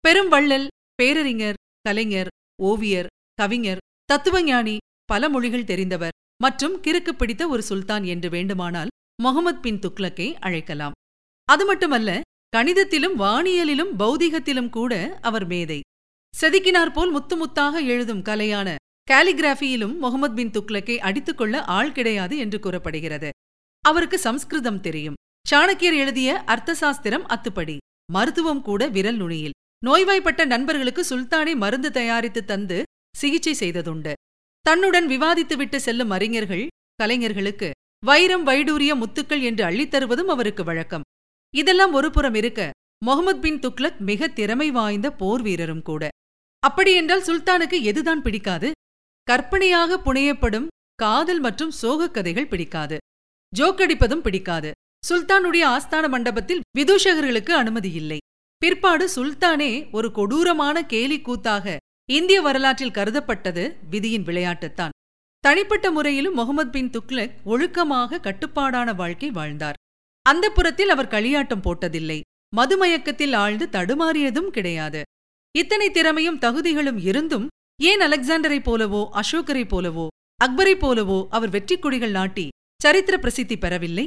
பெரும் 0.00 0.28
வள்ளல் 0.28 0.68
பேரறிஞர் 0.94 1.54
கலைஞர் 1.80 2.28
ஓவியர் 2.62 3.06
கவிஞர் 3.34 3.78
தத்துவஞானி 4.12 4.76
பல 5.04 5.28
மொழிகள் 5.28 5.64
தெரிந்தவர் 5.64 6.16
மற்றும் 6.36 6.82
கிறுக்கு 6.82 7.12
பிடித்த 7.12 7.48
ஒரு 7.48 7.62
சுல்தான் 7.62 8.04
என்று 8.04 8.30
வேண்டுமானால் 8.30 8.88
முகமது 9.22 9.58
பின் 9.58 9.78
துக்ளக்கை 9.78 10.34
அழைக்கலாம். 10.34 10.92
அது 11.44 11.64
மட்டுமல்ல 11.64 12.20
கணிதத்திலும் 12.56 13.16
வானியலிலும் 13.18 13.92
பௌதிகத்திலும் 13.98 14.70
கூட 14.70 15.18
அவர் 15.22 15.46
மேதை. 15.46 15.80
செதுக்கினார் 16.40 16.92
போல் 16.92 17.10
முத்து 17.10 17.46
முத்தாக 17.46 17.74
எழுதும் 17.84 18.22
கலையான 18.22 18.74
காலிகிராஃபியிலும் 19.10 19.98
முகமது 19.98 20.34
பின் 20.34 20.50
துக்ளக்கை 20.50 20.96
அடித்துக்கொள்ள 20.98 21.64
ஆள் 21.64 21.92
கிடையாது 21.92 22.36
என்று 22.36 22.60
கூறப்படுகிறது. 22.60 23.30
அவருக்கு 23.80 24.18
சம்ஸ்கிருதம் 24.18 24.80
தெரியும். 24.80 25.14
சாணக்கியர் 25.50 25.98
எழுதிய 26.02 26.42
அர்த்தசாஸ்திரம் 26.46 27.24
அத்துப்படி. 27.34 27.76
மருத்துவம் 28.10 28.62
கூட 28.62 28.88
விரல் 28.88 29.16
நுனியில். 29.16 29.52
நோய்வாய்ப்பட்ட 29.86 30.44
நண்பர்களுக்கு 30.44 31.04
சுல்தானே 31.10 31.56
மருந்து 31.56 31.90
தயாரித்து 31.90 32.44
தந்து 32.44 32.82
சிகிச்சை 33.16 33.54
செய்ததுண்டு. 33.60 34.12
தன்னுடன் 34.60 35.06
விவாதித்துவிட்டு 35.06 35.76
செல்லும் 35.76 36.10
அறிஞர்கள் 36.10 36.68
கலைஞர்களுக்கு 36.94 37.70
வைரம் 38.06 38.46
வைடூரிய 38.46 38.94
முத்துக்கள் 38.94 39.42
என்று 39.42 39.64
அள்ளித்தருவதும் 39.64 40.24
அவருக்கு 40.24 40.64
வழக்கம். 40.64 41.02
இதெல்லாம் 41.54 41.92
ஒருபுறம் 41.92 42.34
இருக்க 42.34 42.70
முகமது 43.04 43.38
பின் 43.38 43.58
துக்ளக் 43.58 43.98
மிக 43.98 44.28
திறமை 44.28 44.70
வாய்ந்த 44.70 45.12
போர் 45.12 45.42
வீரரும் 45.42 45.82
கூட. 45.82 46.08
அப்படியென்றால் 46.58 47.22
சுல்தானுக்கு 47.22 47.82
எதுதான் 47.82 48.20
பிடிக்காது? 48.20 48.72
கற்பனையாக 49.22 50.00
புனையப்படும் 50.04 50.66
காதல் 50.94 51.40
மற்றும் 51.40 51.70
சோகக் 51.70 52.14
கதைகள் 52.14 52.48
பிடிக்காது. 52.48 52.98
ஜோக்கடிப்பதும் 53.56 54.20
பிடிக்காது. 54.20 54.72
சுல்தானுடைய 55.08 55.64
ஆஸ்தான 55.74 56.08
மண்டபத்தில் 56.08 56.60
விதூஷகர்களுக்கு 56.78 57.50
அனுமதி 57.50 57.92
இல்லை. 57.92 58.18
பிற்பாடு 58.56 59.10
சுல்தானே 59.14 59.90
ஒரு 59.92 60.12
கொடூரமான 60.12 60.86
கேலி 60.86 61.20
கூத்தாக 61.20 61.76
இந்திய 62.10 62.40
வரலாற்றில் 62.40 62.90
கருதப்பட்டது 62.90 63.76
விதியின் 63.90 64.22
விளையாட்டுத்தான். 64.22 64.94
தனிப்பட்ட 65.40 65.90
முறையிலும் 65.90 66.34
முகமது 66.34 66.70
பின் 66.70 66.90
துக்ளக் 66.90 67.34
ஒழுக்கமாக 67.44 68.20
கட்டுப்பாடான 68.20 68.92
வாழ்க்கை 68.92 69.30
வாழ்ந்தார். 69.30 69.74
அந்த 70.26 70.50
புறத்தில் 70.50 70.88
அவர் 70.88 71.08
களியாட்டம் 71.08 71.64
போட்டதில்லை. 71.66 72.20
மதுமயக்கத்தில் 72.56 73.34
ஆழ்ந்து 73.34 73.68
தடுமாறியதும் 73.68 74.50
கிடையாது. 74.50 75.02
இத்தனை 75.58 75.90
திறமையும் 75.90 76.38
தகுதிகளும் 76.38 77.00
இருந்தும் 77.02 77.48
ஏன் 77.82 78.00
அலெக்சாண்டரைப் 78.00 78.66
போலவோ 78.68 79.02
அசோகரைப் 79.20 79.72
போலவோ 79.74 80.06
அக்பரைப் 80.44 80.82
போலவோ 80.84 81.26
அவர் 81.30 81.50
வெற்றிக் 81.50 81.82
கொடிகள் 81.82 82.10
நாட்டி 82.10 82.48
சரித்திர 82.82 83.18
பிரசித்தி 83.18 83.58
பெறவில்லை? 83.58 84.06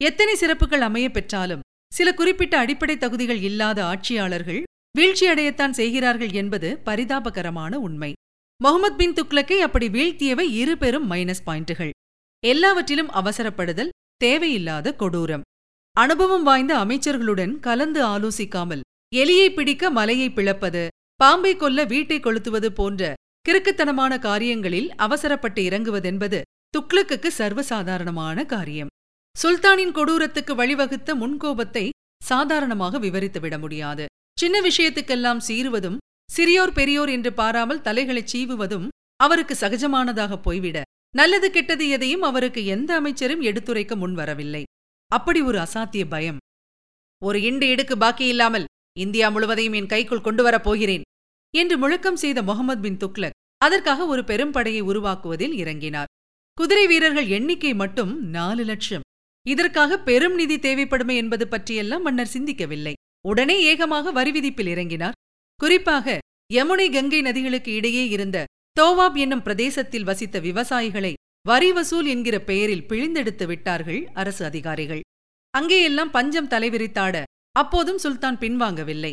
எத்தனை 0.00 0.34
சிறப்புகள் 0.34 0.80
அமைய 0.80 1.06
பெற்றாலும் 1.10 1.64
சில 1.92 2.08
குறிப்பிட்ட 2.14 2.54
அடிப்படை 2.58 2.94
தகுதிகள் 2.98 3.40
இல்லாத 3.48 3.78
ஆட்சியாளர்கள் 3.84 4.60
வீழ்ச்சியடையத்தான் 4.98 5.74
செய்கிறார்கள் 5.78 6.32
என்பது 6.32 6.68
பரிதாபகரமான 6.84 7.72
உண்மை. 7.86 8.12
முகமது 8.60 8.96
பின் 8.96 9.12
துக்ளக்கை 9.12 9.58
அப்படி 9.66 9.86
வீழ்த்தியவை 9.88 10.46
இரு 10.60 10.74
பெரும் 10.78 11.06
மைனஸ் 11.10 11.44
பாயிண்டுகள் 11.46 11.90
எல்லாவற்றிலும் 12.42 13.10
அவசரப்படுதல் 13.10 13.92
தேவையில்லாத 14.16 14.94
கொடூரம். 14.98 15.44
அனுபவம் 15.96 16.42
வாய்ந்த 16.42 16.72
அமைச்சர்களுடன் 16.84 17.52
கலந்து 17.58 18.00
ஆலோசிக்காமல் 18.06 18.84
எலியை 19.14 19.48
பிடிக்க 19.54 19.90
மலையை 19.90 20.28
பிளப்பது 20.30 20.84
பாம்பை 21.16 21.52
கொல்ல 21.56 21.84
வீட்டை 21.84 22.18
கொளுத்துவது 22.20 22.70
போன்ற 22.70 23.12
கிறுக்குத்தனமான 23.48 24.12
காரியங்களில் 24.18 24.88
அவசரப்பட்டு 24.96 25.60
இறங்குவதென்பது 25.62 26.40
துக்ளக்குக்கு 26.74 27.30
சர்வசாதாரணமான 27.38 28.46
காரியம். 28.46 28.90
சுல்தானின் 29.36 29.92
கொடூரத்துக்கு 29.92 30.52
வழிவகுத்த 30.54 31.10
முன்கோபத்தை 31.14 31.88
சாதாரணமாக 32.22 32.98
விவரித்துவிட 32.98 33.58
முடியாது. 33.58 34.06
சின்ன 34.38 34.56
விஷயத்துக்கெல்லாம் 34.60 35.40
சீறுவதும் 35.48 35.96
சிறியோர் 36.36 36.72
பெரியோர் 36.72 37.08
என்று 37.08 37.32
பாராமல் 37.32 37.80
தலைகளைச் 37.80 38.32
சீவுவதும் 38.32 38.88
அவருக்கு 39.16 39.54
சகஜமானதாக 39.54 40.36
போய்விட. 40.36 40.82
நல்லது 41.16 41.50
கெட்டது 41.50 41.88
எதையும் 41.88 42.22
அவருக்கு 42.22 42.60
எந்த 42.64 42.94
அமைச்சரும் 42.94 43.40
எடுத்துரைக்க 43.40 43.94
முன்வரவில்லை. 43.96 44.62
அப்படி 45.10 45.40
ஒரு 45.40 45.58
அசாத்திய 45.58 46.04
பயம். 46.08 46.38
ஒரு 47.22 47.38
இண்டு 47.38 47.66
இடுக்கு 47.72 47.96
பாக்கியில்லாமல் 48.00 48.64
இந்தியா 48.98 49.28
முழுவதையும் 49.28 49.72
என் 49.72 49.92
கைக்குள் 49.94 50.20
கொண்டு 50.20 50.42
வரப் 50.42 50.64
போகிறேன் 50.64 51.02
என்று 51.54 51.78
முழக்கம் 51.78 52.16
செய்த 52.16 52.42
முகமது 52.42 52.80
பின் 52.80 52.96
துக்லக் 52.96 53.36
அதற்காக 53.58 54.06
ஒரு 54.06 54.24
பெரும் 54.24 54.50
படையை 54.50 54.82
உருவாக்குவதில் 54.82 55.54
இறங்கினார். 55.62 56.10
குதிரை 56.58 56.86
வீரர்கள் 56.86 57.26
எண்ணிக்கை 57.26 57.74
மட்டும் 57.74 58.12
நாலு 58.28 58.64
லட்சம். 58.64 59.04
இதற்காக 59.46 59.98
பெரும் 59.98 60.34
நிதி 60.34 60.56
தேவைப்படுமே 60.56 61.14
என்பது 61.14 61.48
பற்றியெல்லாம் 61.48 62.02
மன்னர் 62.02 62.32
சிந்திக்கவில்லை. 62.32 62.92
உடனே 63.28 63.62
ஏகமாக 63.62 64.10
வரி 64.10 64.30
விதிப்பில் 64.30 64.66
இறங்கினார். 64.66 65.12
குறிப்பாக 65.54 66.18
யமுனை 66.52 66.92
கங்கை 66.92 67.20
நதிகளுக்கு 67.20 67.72
இடையே 67.72 68.08
இருந்த 68.08 68.44
தோவாப் 68.80 69.16
என்னும் 69.16 69.42
பிரதேசத்தில் 69.42 70.04
வசித்த 70.04 70.40
விவசாயிகளை 70.40 71.12
வரி 71.42 71.72
வசூல் 71.72 72.06
என்கிற 72.06 72.40
பெயரில் 72.40 72.86
பிழிந்தெடுத்து 72.88 73.46
விட்டார்கள் 73.46 74.08
அரசு 74.12 74.44
அதிகாரிகள். 74.44 75.00
அங்கேயெல்லாம் 75.58 76.10
பஞ்சம் 76.10 76.48
தலைவிரித்தாட 76.48 77.22
அப்போதும் 77.52 77.98
சுல்தான் 77.98 78.38
பின்வாங்கவில்லை. 78.38 79.12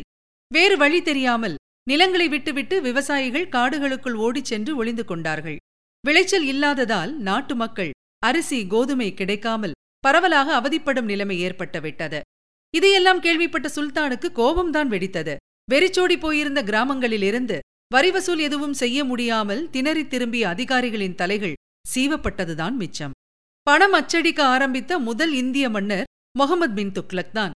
வேறு 0.52 0.76
வழி 0.76 1.02
தெரியாமல் 1.02 1.54
நிலங்களை 1.82 2.28
விட்டுவிட்டு 2.28 2.80
விவசாயிகள் 2.82 3.48
காடுகளுக்குள் 3.48 4.12
ஓடிச் 4.12 4.44
சென்று 4.44 4.76
ஒளிந்து 4.76 5.04
கொண்டார்கள். 5.04 5.56
விளைச்சல் 6.06 6.46
இல்லாததால் 6.46 7.16
நாட்டு 7.16 7.56
மக்கள் 7.56 7.90
அரிசி 8.18 8.66
கோதுமை 8.66 9.14
கிடைக்காமல் 9.14 9.76
பரவலாக 9.98 10.54
அவதிப்படும் 10.54 11.04
நிலைமை 11.04 11.36
ஏற்பட்டுவிட்டது 11.44 12.20
இதையெல்லாம் 12.74 13.20
கேள்விப்பட்ட 13.20 13.68
சுல்தானுக்கு 13.68 14.28
கோபம்தான் 14.34 14.90
வெடித்தது. 14.94 15.36
வெறிச்சோடி 15.70 16.16
போயிருந்த 16.18 16.62
கிராமங்களிலிருந்து 16.62 17.58
வரி 17.88 18.10
வசூல் 18.10 18.38
எதுவும் 18.38 18.72
செய்ய 18.72 19.04
முடியாமல் 19.04 19.68
திணறித் 19.70 20.10
திரும்பிய 20.10 20.48
அதிகாரிகளின் 20.48 21.14
தலைகள் 21.14 21.54
சீவப்பட்டதுதான் 21.94 22.72
மிச்சம். 22.72 23.14
பணம் 23.62 23.92
அச்சடிக்க 23.92 24.44
ஆரம்பித்த 24.44 24.98
முதல் 24.98 25.32
இந்திய 25.32 25.68
மன்னர் 25.68 26.04
முகமது 26.38 26.74
பின் 26.74 26.92
துக்லக் 26.92 27.32
தான். 27.32 27.50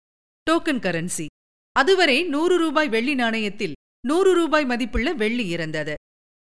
Token 0.51 0.83
currency. 0.87 1.27
அதுவரை 1.73 2.23
நூறு 2.25 2.59
ரூபாய் 2.59 2.89
வெள்ளி 2.89 3.15
நாணயத்தில் 3.15 3.73
நூறு 4.07 4.35
ரூபாய் 4.35 4.65
மதிப்புள்ள 4.65 5.13
வெள்ளி 5.13 5.47
இருந்தது. 5.47 5.95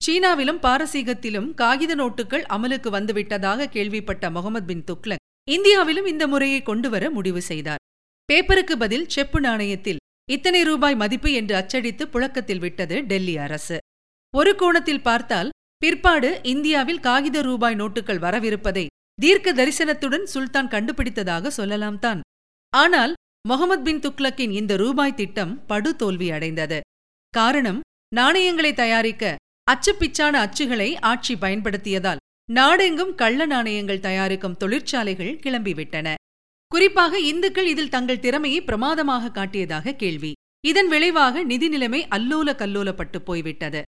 சீனாவிலும் 0.05 0.59
பாரசீகத்திலும் 0.61 1.53
காகித 1.53 1.95
நோட்டுகள் 1.95 2.43
அமலுக்கு 2.49 2.89
வந்துவிட்டதாக 2.97 3.65
கேள்விப்பட்ட 3.65 4.29
முகமது 4.29 4.65
பின் 4.65 4.83
துக்லக் 4.83 5.24
இந்தியாவிலும் 5.47 6.05
இந்த 6.05 6.23
முறையை 6.27 6.61
கொண்டுவர 6.61 7.09
முடிவு 7.09 7.41
செய்தார். 7.41 7.81
பேப்பருக்கு 8.29 8.75
பதில் 8.83 9.07
செப்பு 9.07 9.39
நாணயத்தில் 9.41 10.01
இத்தனை 10.29 10.61
ரூபாய் 10.63 10.95
மதிப்பு 10.95 11.29
என்று 11.31 11.55
அச்சடித்து 11.55 12.03
புழக்கத்தில் 12.07 12.59
விட்டது 12.59 12.95
டெல்லி 13.03 13.35
அரசு. 13.37 13.77
ஒரு 14.33 14.55
கோணத்தில் 14.55 15.01
பார்த்தால் 15.01 15.51
பிற்பாடு 15.77 16.29
இந்தியாவில் 16.43 16.99
காகித 16.99 17.41
ரூபாய் 17.41 17.75
நோட்டுகள் 17.75 18.23
வரவிருப்பதை 18.25 18.85
தீர்க்க 19.21 19.53
தரிசனத்துடன் 19.53 20.25
சுல்தான் 20.33 20.71
கண்டுபிடித்ததாக 20.73 21.51
சொல்லலாம் 21.59 21.99
தான். 21.99 22.21
ஆனால் 22.73 23.13
முகமது 23.47 23.83
பின் 23.83 24.03
துக்ளக்கின் 24.05 24.51
இந்த 24.51 24.73
ரூபாய் 24.75 25.17
திட்டம் 25.21 25.53
படுதோல்வி 25.69 26.29
அடைந்தது. 26.31 26.79
காரணம் 27.33 27.79
நாணயங்களை 28.15 28.73
தயாரிக்க 28.73 29.35
அச்சுப்பிச்சான 29.67 30.33
அச்சுகளை 30.45 30.89
ஆட்சி 30.99 31.33
பயன்படுத்தியதால் 31.35 32.21
நாடெங்கும் 32.49 33.15
கள்ள 33.15 33.45
நாணயங்கள் 33.45 33.99
தயாரிக்கும் 33.99 34.57
தொழிற்சாலைகள் 34.57 35.39
கிளம்பிவிட்டன. 35.43 36.13
குறிப்பாக 36.67 37.19
இந்துக்கள் 37.19 37.67
இதில் 37.67 37.89
தங்கள் 37.89 38.19
திறமையை 38.19 38.61
பிரமாதமாக 38.61 39.29
காட்டியதாக 39.29 39.95
கேள்வி. 39.95 40.31
இதன் 40.67 40.87
விளைவாக 40.87 41.43
நிதி 41.43 41.67
நிலைமை 41.69 42.07
அல்லோல 42.07 42.47
கல்லோலப்பட்டு 42.61 43.19
போய்விட்டது. 43.19 43.81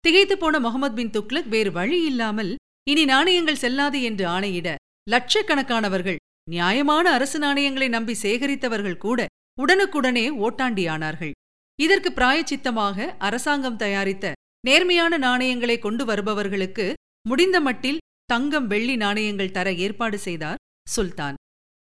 திகைத்து 0.00 0.38
போன 0.38 0.60
முகமது 0.60 0.94
பின் 0.94 1.10
துக்ளக் 1.10 1.48
வேறு 1.48 1.72
வழி 1.72 2.04
இல்லாமல் 2.04 2.56
இனி 2.88 3.04
நாணயங்கள் 3.04 3.62
செல்லாது 3.64 4.02
என்று 4.02 4.26
ஆணையிட 4.26 4.74
லட்சக்கணக்கானவர்கள் 5.10 6.16
நியாயமான 6.50 7.12
அரசு 7.12 7.38
நாணயங்களை 7.38 7.88
நம்பி 7.88 8.14
சேகரித்தவர்கள் 8.22 8.96
கூட 8.96 9.26
உடனுக்குடனே 9.58 10.30
ஓட்டாண்டியானார்கள். 10.44 11.30
இதற்கு 11.78 12.12
பிராயச்சித்தமாக 12.12 13.16
அரசாங்கம் 13.18 13.76
தயாரித்த 13.76 14.32
நேர்மையான 14.60 15.18
நாணயங்களை 15.18 15.78
கொண்டு 15.78 16.04
வருபவர்களுக்கு 16.04 16.94
முடிந்த 17.28 17.60
மட்டில் 17.60 17.98
தங்கம் 18.24 18.66
வெள்ளி 18.66 18.96
நாணயங்கள் 18.96 19.50
தர 19.50 19.74
ஏற்பாடு 19.74 20.18
செய்தார் 20.18 20.56
சுல்தான். 20.88 21.34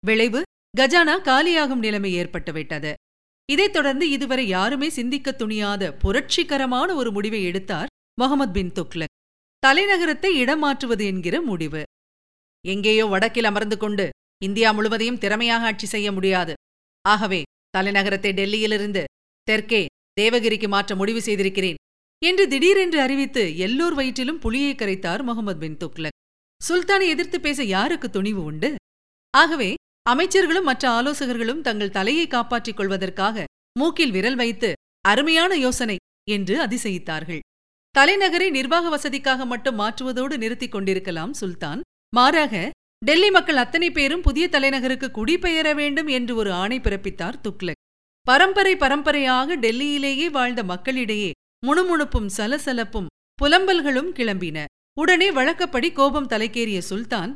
விளைவு 0.06 0.42
கஜானா 0.78 1.14
காலியாகும் 1.20 1.82
நிலைமை 1.86 2.14
ஏற்பட்டுவிட்டது. 2.14 2.92
இதைத் 3.52 3.72
தொடர்ந்து 3.72 4.10
இதுவரை 4.10 4.48
யாருமே 4.48 4.88
சிந்திக்க 4.88 5.36
துணியாத 5.38 5.90
புரட்சிகரமான 5.98 6.94
ஒரு 6.94 7.12
முடிவை 7.12 7.44
எடுத்தார் 7.44 7.86
முகமது 8.20 8.52
பின் 8.52 8.72
துக்லக் 8.72 9.14
தலைநகரத்தை 9.66 10.30
இடமாற்றுவது 10.42 11.04
என்கிற 11.04 11.40
முடிவு. 11.40 11.82
எங்கேயோ 12.66 13.06
வடக்கில் 13.06 13.44
அமர்ந்து 13.44 13.76
கொண்டு 13.76 14.10
இந்தியா 14.42 14.72
முழுவதையும் 14.72 15.18
திறமையாக 15.18 15.64
ஆட்சி 15.64 15.86
செய்ய 15.86 16.12
முடியாது. 16.12 16.54
ஆகவே 17.02 17.42
தலைநகரத்தை 17.78 18.32
டெல்லியிலிருந்து 18.32 19.04
தெற்கே 19.42 19.86
தேவகிரிக்கு 20.20 20.68
மாற்ற 20.68 20.94
முடிவு 20.94 21.22
செய்திருக்கிறேன். 21.22 21.80
என்று 22.24 22.44
திடீரென்று 22.48 22.98
அறிவித்து 23.00 23.42
எல்லோர் 23.58 23.94
வயிற்றிலும் 23.94 24.38
புலியை 24.38 24.72
கரைத்தார் 24.74 25.22
முகமது 25.22 25.58
பின் 25.58 25.76
துக்லக் 25.76 26.18
சுல்தானை 26.60 27.06
எதிர்த்து 27.14 27.38
பேச 27.40 27.64
யாருக்கு 27.64 28.08
துணிவு 28.10 28.42
உண்டு? 28.44 28.68
ஆகவே 29.34 29.70
அமைச்சர்களும் 30.10 30.62
மற்ற 30.62 30.84
ஆலோசகர்களும் 30.90 31.60
தங்கள் 31.60 31.90
தலையை 31.90 32.26
காப்பாற்றிக் 32.26 32.76
கொள்வதற்காக 32.76 33.44
மூக்கில் 33.78 34.10
விரல் 34.10 34.34
வைத்து 34.34 34.70
அருமையான 35.04 35.52
யோசனை 35.56 35.96
என்று 36.30 36.54
அதிசயித்தார்கள். 36.66 37.42
தலைநகரை 37.94 38.48
நிர்வாக 38.50 38.86
வசதிக்காக 38.96 39.46
மட்டும் 39.46 39.78
மாற்றுவதோடு 39.78 40.36
நிறுத்திக் 40.38 40.72
கொண்டிருக்கலாம் 40.72 41.32
சுல்தான். 41.32 41.80
மாறாக 42.14 42.54
டெல்லி 43.04 43.30
மக்கள் 43.30 43.56
அத்தனை 43.56 43.88
பேரும் 43.90 44.22
புதிய 44.22 44.44
தலைநகருக்கு 44.48 45.08
குடிபெயர 45.10 45.68
வேண்டும் 45.74 46.06
என்று 46.06 46.34
ஒரு 46.36 46.52
ஆணை 46.52 46.78
பிறப்பித்தார் 46.80 47.40
துக்லக் 47.42 47.82
பரம்பரை 48.26 48.74
பரம்பரையாக 48.76 49.56
டெல்லியிலேயே 49.56 50.26
வாழ்ந்த 50.30 50.60
மக்களிடையே 50.64 51.30
முணுமுணுப்பும் 51.66 52.28
சலசலப்பும் 52.36 53.10
புலம்பல்களும் 53.38 54.10
கிளம்பின. 54.18 54.58
உடனே 54.96 55.28
வழக்கப்படி 55.30 55.88
கோபம் 55.92 56.30
தலைக்கேறிய 56.32 56.80
சுல்தான் 56.88 57.32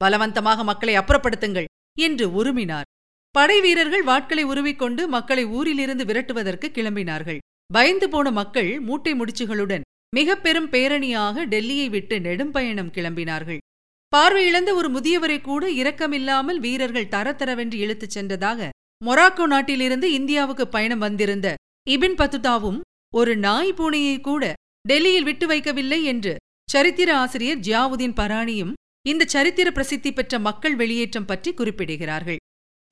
பலவந்தமாக 0.00 0.64
மக்களை 0.64 0.94
அப்புறப்படுத்துங்கள் 0.96 1.68
என்று 1.98 2.26
உருமினார். 2.40 2.88
படை 3.34 3.56
வீரர்கள் 3.60 4.04
வாட்களை 4.04 4.42
உருவிக்கொண்டு 4.42 5.02
மக்களை 5.08 5.44
ஊரிலிருந்து 5.56 6.04
விரட்டுவதற்கு 6.04 6.68
கிளம்பினார்கள். 6.76 7.40
பயந்து 7.70 8.06
போன 8.08 8.30
மக்கள் 8.30 8.70
மூட்டை 8.80 9.12
முடிச்சுகளுடன் 9.14 9.86
மிக 10.16 10.36
பெரும் 10.36 10.68
பேரணியாக 10.70 11.44
டெல்லியை 11.46 11.88
விட்டு 11.90 12.16
நெடும்பயணம் 12.18 12.92
கிளம்பினார்கள். 12.96 13.60
பார்வையிழந்த 14.12 14.70
ஒரு 14.74 14.88
முதியவரை 14.90 15.38
கூட 15.40 15.64
இரக்கமில்லாமல் 15.80 16.58
வீரர்கள் 16.58 17.12
தரத்தரவென்று 17.14 17.78
இழுத்துச் 17.84 18.14
சென்றதாக 18.16 18.68
மொராக்கோ 19.04 19.46
நாட்டிலிருந்து 19.46 20.08
இந்தியாவுக்கு 20.12 20.64
பயணம் 20.68 20.98
வந்திருந்த 20.98 21.48
இபின் 21.90 22.16
பத்துதாவும் 22.20 22.78
ஒரு 23.14 23.36
நாய் 23.36 23.72
பூனையை 23.72 24.20
கூட 24.20 24.52
டெல்லியில் 24.88 25.24
விட்டு 25.24 25.46
வைக்கவில்லை 25.46 26.02
என்று 26.02 26.36
சரித்திர 26.70 27.16
ஆசிரியர் 27.16 27.58
ஜியாவுதீன் 27.58 28.18
பராணியும் 28.20 28.72
இந்த 29.08 29.24
சரித்திர 29.24 29.68
பிரசித்தி 29.70 30.12
பெற்ற 30.12 30.38
மக்கள் 30.38 30.76
வெளியேற்றம் 30.76 31.24
பற்றி 31.24 31.50
குறிப்பிடுகிறார்கள். 31.52 32.36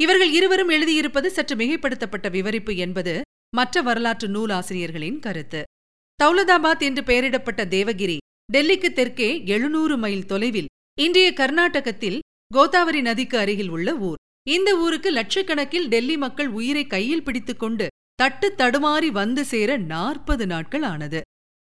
இவர்கள் 0.00 0.32
இருவரும் 0.32 0.68
எழுதியிருப்பது 0.68 1.26
சற்று 1.26 1.56
மிகைப்படுத்தப்பட்ட 1.56 2.30
விவரிப்பு 2.30 2.76
என்பது 2.76 3.20
மற்ற 3.56 3.82
வரலாற்று 3.82 4.28
நூலாசிரியர்களின் 4.28 5.18
கருத்து. 5.18 5.62
தௌலதாபாத் 6.22 6.78
என்று 6.78 7.02
பெயரிடப்பட்ட 7.02 7.62
தேவகிரி 7.66 8.16
டெல்லிக்கு 8.52 8.90
தெற்கே 8.92 9.44
எழுநூறு 9.44 9.96
மைல் 9.96 10.26
தொலைவில் 10.26 10.70
இன்றைய 11.00 11.32
கர்நாடகத்தில் 11.32 12.18
கோதாவரி 12.54 13.00
நதிக்கு 13.00 13.38
அருகில் 13.38 13.68
உள்ள 13.68 13.94
ஊர். 14.08 14.16
இந்த 14.48 14.70
ஊருக்கு 14.78 15.10
லட்சக்கணக்கில் 15.10 15.88
டெல்லி 15.88 16.16
மக்கள் 16.16 16.48
உயிரை 16.48 16.86
கையில் 16.86 17.22
பிடித்துக்கொண்டு 17.22 17.86
தட்டு 18.16 18.54
தடுமாறி 18.58 19.06
வந்து 19.06 19.44
சேர 19.44 19.76
நாற்பது 19.76 20.46
நாட்கள் 20.46 20.82
ஆனது. 20.82 21.20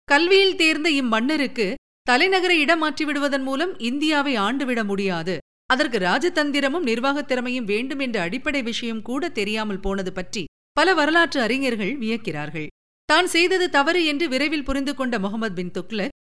கல்வியில் 0.03 0.55
தேர்ந்த 0.55 0.89
இம்மன்னருக்கு 0.89 1.73
தலைநகரை 2.09 2.55
இடமாற்றி 2.65 3.03
விடுவதன் 3.03 3.43
மூலம் 3.43 3.79
இந்தியாவை 3.79 4.35
ஆண்டுவிட 4.37 4.83
முடியாது. 4.83 5.37
அதற்கு 5.65 5.97
ராஜதந்திரமும் 5.97 6.79
நிர்வாகத் 6.79 7.27
திறமையும் 7.27 7.65
வேண்டும் 7.65 7.99
என்ற 7.99 8.21
அடிப்படை 8.21 8.61
விஷயம் 8.61 9.01
கூட 9.01 9.29
தெரியாமல் 9.29 9.79
போனது 9.79 10.13
பற்றி 10.13 10.45
பல 10.71 10.93
வரலாற்று 10.93 11.41
அறிஞர்கள் 11.41 11.97
வியக்கிறார்கள். 11.97 12.67
தான் 13.05 13.27
செய்தது 13.27 13.69
தவறு 13.69 14.05
என்று 14.05 14.29
விரைவில் 14.29 14.63
புரிந்து 14.63 14.95
கொண்ட 14.95 15.19
முகமது 15.19 15.53
பின் 15.53 15.71
துக்லக் 15.71 16.17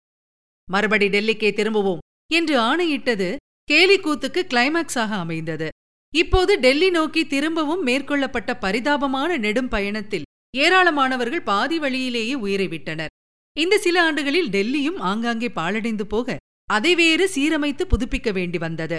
மறுபடி 0.71 1.07
டெல்லிக்கே 1.07 1.51
திரும்புவோம் 1.51 2.25
என்று 2.31 2.59
ஆணையிட்டது 2.59 3.35
கேலிக்கூத்துக்கு 3.71 4.41
கிளைமாக்ஸாக 4.53 5.09
அமைந்தது. 5.09 5.69
இப்போது 6.15 6.53
டெல்லி 6.59 6.89
நோக்கி 6.89 7.21
திரும்பவும் 7.25 7.85
மேற்கொள்ளப்பட்ட 7.87 8.51
பரிதாபமான 8.59 9.37
நெடும் 9.37 9.67
பயணத்தில் 9.67 10.27
ஏராளமானவர்கள் 10.57 11.43
பாதி 11.43 11.77
வழியிலேயே 11.79 12.35
உயிரை 12.35 12.67
விட்டனர். 12.67 13.13
இந்த 13.57 13.75
சில 13.77 13.95
ஆண்டுகளில் 14.03 14.49
டெல்லியும் 14.49 14.99
ஆங்காங்கே 15.01 15.49
பாழடைந்து 15.49 16.05
போக 16.05 16.35
அதை 16.69 16.91
வேறு 16.95 17.25
சீரமைத்து 17.35 17.83
புதுப்பிக்க 17.83 18.29
வேண்டி 18.31 18.57
வந்தது. 18.57 18.97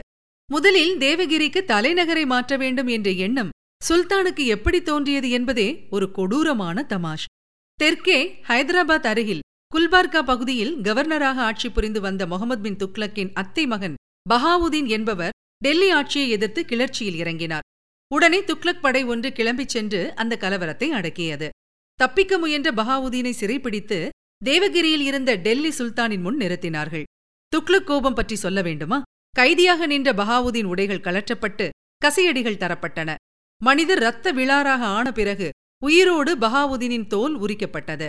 முதலில் 0.49 0.95
தேவகிரிக்கு 0.99 1.61
தலைநகரை 1.67 2.25
மாற்ற 2.27 2.57
வேண்டும் 2.57 2.87
என்ற 2.87 3.11
எண்ணம் 3.27 3.53
சுல்தானுக்கு 3.89 4.45
எப்படி 4.47 4.79
தோன்றியது 4.83 5.31
என்பதே 5.31 5.69
ஒரு 5.91 6.07
கொடூரமான 6.11 6.87
தமாஷ். 6.89 7.29
தெற்கே 7.79 8.19
ஹைதராபாத் 8.49 9.09
அருகில் 9.13 9.45
குல்பார்கா 9.73 10.21
பகுதியில் 10.23 10.75
கவர்னராக 10.83 11.39
ஆட்சி 11.49 11.69
புரிந்து 11.71 12.01
வந்த 12.01 12.23
முகமது 12.27 12.63
பின் 12.63 12.79
துக்லக்கின் 12.83 13.33
அத்தை 13.35 13.65
மகன் 13.67 13.97
பஹாவுதீன் 14.31 14.89
என்பவர் 14.89 15.35
டெல்லி 15.65 15.91
ஆட்சியை 15.91 16.31
எதிர்த்து 16.31 16.65
கிளர்ச்சியில் 16.65 17.25
இறங்கினார். 17.25 17.67
உடனே 18.15 18.41
துக்ளக் 18.41 18.81
படை 18.81 19.05
ஒன்று 19.05 19.31
கிளம்பிச் 19.31 19.67
சென்று 19.67 20.15
அந்த 20.15 20.37
கலவரத்தை 20.41 20.91
அடக்கியது. 20.91 21.49
தப்பிக்க 21.95 22.39
முயன்ற 22.39 22.71
பஹாவுதீனை 22.71 23.31
சிறைப்பிடித்து 23.31 24.09
தேவகிரியில் 24.45 25.01
இருந்த 25.01 25.35
டெல்லி 25.35 25.69
சுல்தானின் 25.69 26.21
முன் 26.21 26.39
நிறுத்தினார்கள். 26.39 27.03
துக்ளக் 27.57 27.85
கோபம் 27.85 28.15
பற்றி 28.15 28.35
சொல்ல 28.35 28.63
வேண்டுமா? 28.63 29.03
கைதியாக 29.39 29.87
நின்ற 29.87 30.13
பஹாவுதீன் 30.13 30.65
உடைகள் 30.65 31.01
கலற்றப்பட்டு 31.01 31.69
கசையடிகள் 32.05 32.61
தரப்பட்டன. 32.61 33.15
மனிதர் 33.63 33.97
இரத்த 33.97 34.33
விழாராக 34.33 34.85
ஆன 34.85 35.13
பிறகு 35.13 35.51
உயிரோடு 35.83 36.37
பஹாவுதீனின் 36.37 37.07
தோல் 37.07 37.41
உரிக்கப்பட்டது. 37.41 38.09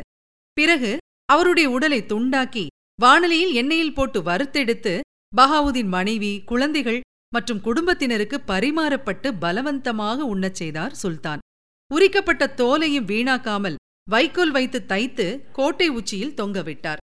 பிறகு 0.54 0.98
அவருடைய 1.26 1.70
உடலை 1.70 2.02
துண்டாக்கி 2.02 2.68
வானலியில் 3.02 3.56
எண்ணெயில் 3.56 3.94
போட்டு 3.94 4.22
வறுத்தெடுத்து 4.22 5.00
பஹாவுதீன் 5.38 5.88
மனைவி 5.88 6.42
குழந்தைகள் 6.46 7.02
மற்றும் 7.36 7.64
குடும்பத்தினருக்கு 7.68 8.38
பரிமாறப்பட்டு 8.48 9.30
பலவந்தமாக 9.44 10.18
உண்ணச் 10.34 10.60
செய்தார் 10.62 10.94
சுல்தான். 11.02 11.44
உரிக்கப்பட்ட 11.92 12.44
தோலையும் 12.62 13.10
வீணாக்காமல் 13.12 13.80
வைக்கோல் 14.10 14.52
வைத்து 14.52 14.80
தைத்து 14.88 15.26
கோட்டை 15.52 15.88
உச்சியில் 15.90 16.38
தொங்கவிட்டார் 16.42 17.02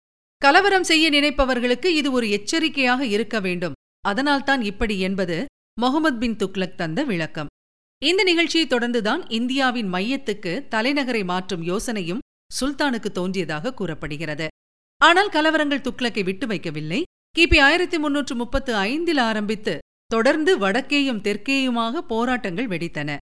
கலவரம் 0.41 0.87
செய்ய 0.89 1.05
நினைப்பவர்களுக்கு 1.09 1.89
இது 1.99 2.09
ஒரு 2.11 2.27
எச்சரிக்கையாக 2.29 3.01
இருக்க 3.05 3.39
வேண்டும். 3.39 3.77
அதனால்தான் 4.07 4.61
இப்படி 4.61 4.95
என்பது 5.07 5.37
முகமது 5.81 6.17
பின் 6.17 6.37
துக்லக் 6.41 6.75
தந்த 6.75 6.99
விளக்கம். 7.03 7.49
இந்த 8.01 8.21
நிகழ்ச்சியை 8.23 8.65
தொடர்ந்துதான் 8.67 9.21
இந்தியாவின் 9.37 9.89
மையத்துக்கு 9.93 10.53
தலைநகரை 10.73 11.23
மாற்றும் 11.25 11.63
யோசனையும் 11.63 12.23
சுல்தானுக்கு 12.51 13.09
தோன்றியதாக 13.11 13.73
கூறப்படுகிறது. 13.73 14.47
ஆனால் 15.01 15.29
கலவரங்கள் 15.29 15.85
துக்லக்கை 15.87 16.23
விட்டு 16.23 16.45
வைக்கவில்லை. 16.47 17.01
கிபி 17.35 17.57
ஆயிரத்தி 17.61 17.97
முன்னூற்று 17.97 18.35
முப்பத்து 18.35 18.71
ஐந்தில் 18.89 19.23
ஆரம்பித்து 19.29 19.73
தொடர்ந்து 20.05 20.57
வடக்கேயும் 20.57 21.21
தெற்கேயுமாக 21.21 21.97
போராட்டங்கள் 21.97 22.67
வெடித்தன. 22.67 23.17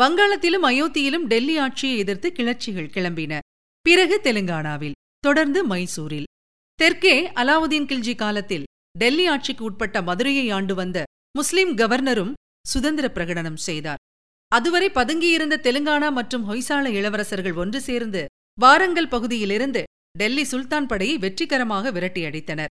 வங்காளத்திலும் 0.00 0.66
அயோத்தியிலும் 0.70 1.26
டெல்லி 1.26 1.56
ஆட்சியை 1.56 1.98
எதிர்த்து 1.98 2.32
கிளர்ச்சிகள் 2.32 2.92
கிளம்பின. 2.94 3.38
பிறகு 3.80 4.20
தெலுங்கானாவில் 4.22 4.98
தொடர்ந்து 5.18 5.66
மைசூரில். 5.66 6.28
தெற்கே 6.74 7.30
அலாவுதீன் 7.30 7.88
கில்ஜி 7.90 8.14
காலத்தில் 8.14 8.64
டெல்லி 8.98 9.26
ஆட்சிக்கு 9.26 9.64
உட்பட்ட 9.64 10.02
மதுரையை 10.02 10.50
ஆண்டு 10.50 10.74
வந்த 10.74 11.04
முஸ்லிம் 11.36 11.76
கவர்னரும் 11.76 12.32
சுதந்திர 12.66 13.10
பிரகடனம் 13.14 13.60
செய்தார். 13.68 13.96
அதுவரை 14.48 14.90
பதுங்கியிருந்த 14.90 15.56
தெலுங்கானா 15.66 16.12
மற்றும் 16.12 16.50
ஹொய்சால 16.50 16.86
இளவரசர்கள் 16.88 17.54
ஒன்று 17.54 17.80
சேர்ந்து 17.80 18.26
வாரங்கல் 18.60 19.08
பகுதியிலிருந்து 19.08 19.82
டெல்லி 20.18 20.44
சுல்தான் 20.44 20.86
படையை 20.86 21.18
வெற்றிகரமாக 21.18 21.90
விரட்டியடித்தனர். 21.90 22.72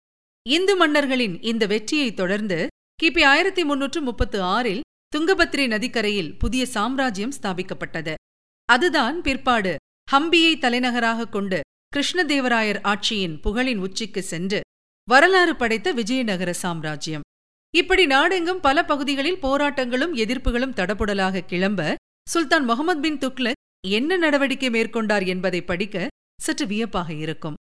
இந்து 0.50 0.76
மன்னர்களின் 0.76 1.42
இந்த 1.42 1.66
வெற்றியைத் 1.66 2.16
தொடர்ந்து 2.16 2.68
கிபி 3.04 3.24
ஆயிரத்தி 3.24 3.64
முன்னூற்று 3.64 4.02
முப்பத்து 4.02 4.42
ஆறில் 4.42 4.82
துங்கபத்ரி 5.18 5.68
நதிக்கரையில் 5.68 6.38
புதிய 6.38 6.66
சாம்ராஜ்யம் 6.66 7.34
ஸ்தாபிக்கப்பட்டது. 7.42 8.14
அதுதான் 8.66 9.22
பிற்பாடு 9.22 9.76
ஹம்பியை 10.12 10.58
தலைநகராகக் 10.58 11.32
கொண்டு 11.32 11.62
கிருஷ்ணதேவராயர் 11.96 12.80
ஆட்சியின் 12.82 13.40
புகழின் 13.44 13.78
உச்சிக்கு 13.78 14.24
சென்று 14.24 14.62
வரலாறு 15.10 15.56
படைத்த 15.56 15.92
விஜயநகர 15.92 16.54
சாம்ராஜ்யம். 16.54 17.22
இப்படி 17.76 18.06
நாடெங்கும் 18.06 18.60
பல 18.60 18.86
பகுதிகளில் 18.86 19.42
போராட்டங்களும் 19.42 20.16
எதிர்ப்புகளும் 20.16 20.74
தடபுடலாக 20.74 21.40
கிளம்ப 21.40 21.96
சுல்தான் 22.30 22.64
முகமது 22.64 23.00
பின் 23.00 23.18
துக்லக் 23.18 23.88
என்ன 23.88 24.18
நடவடிக்கை 24.18 24.70
மேற்கொண்டார் 24.70 25.28
என்பதை 25.28 25.62
படிக்க 25.62 26.08
சற்று 26.42 26.68
வியப்பாக 26.68 27.14
இருக்கும். 27.14 27.56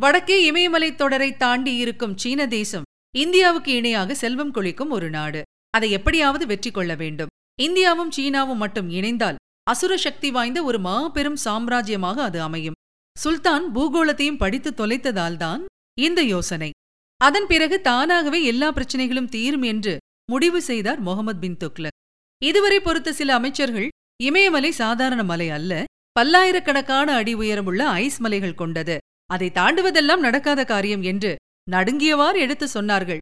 வடக்கே 0.00 0.50
இமயமலைத் 0.50 0.94
தொடரை 0.94 1.36
தாண்டி 1.36 1.76
இருக்கும் 1.76 2.16
சீன 2.16 2.46
தேசம் 2.46 2.82
இந்தியாவுக்கு 3.18 3.72
இணையாக 3.72 4.14
செல்வம் 4.14 4.50
கொளிக்கும் 4.50 4.90
ஒரு 4.90 5.10
நாடு. 5.10 5.42
அதை 5.70 5.90
எப்படியாவது 5.90 6.46
வெற்றி 6.46 6.70
கொள்ள 6.70 6.94
வேண்டும். 6.94 7.28
இந்தியாவும் 7.62 8.12
சீனாவும் 8.16 8.56
மட்டும் 8.56 8.90
இணைந்தால் 8.90 9.34
அசுர 9.62 9.96
சக்தி 9.96 10.30
வாய்ந்த 10.30 10.62
ஒரு 10.62 10.78
மாபெரும் 10.78 11.36
சாம்ராஜ்யமாக 11.44 12.22
அது 12.22 12.42
அமையும். 12.42 12.78
சுல்தான் 13.18 13.64
பூகோளத்தையும் 13.74 14.36
படித்து 14.36 14.70
தொலைத்ததால்தான் 14.70 15.64
இந்த 16.00 16.22
யோசனை. 16.22 16.70
அதன் 17.16 17.46
பிறகு 17.46 17.80
தானாகவே 17.80 18.44
எல்லா 18.44 18.72
பிரச்சனைகளும் 18.72 19.28
தீரும் 19.28 19.62
என்று 19.62 19.98
முடிவு 20.30 20.62
செய்தார் 20.62 21.00
முகமது 21.00 21.38
பின் 21.38 21.56
துக்லக் 21.64 21.98
இதுவரை 22.42 22.80
பொறுத்த 22.80 23.12
சில 23.12 23.34
அமைச்சர்கள் 23.34 23.88
இமயமலை 24.22 24.70
சாதாரண 24.70 25.24
மலை 25.24 25.50
அல்ல 25.50 25.84
பல்லாயிரக்கணக்கான 26.12 27.14
அடி 27.14 27.34
உயரமுள்ள 27.34 27.86
ஐஸ் 27.86 28.18
மலைகள் 28.20 28.54
கொண்டது. 28.54 28.98
அதை 29.26 29.50
தாண்டுவதெல்லாம் 29.54 30.18
நடக்காத 30.18 30.64
காரியம் 30.64 31.02
என்று 31.02 31.36
நடுங்கியவாறு 31.70 32.38
எடுத்து 32.38 32.66
சொன்னார்கள். 32.74 33.18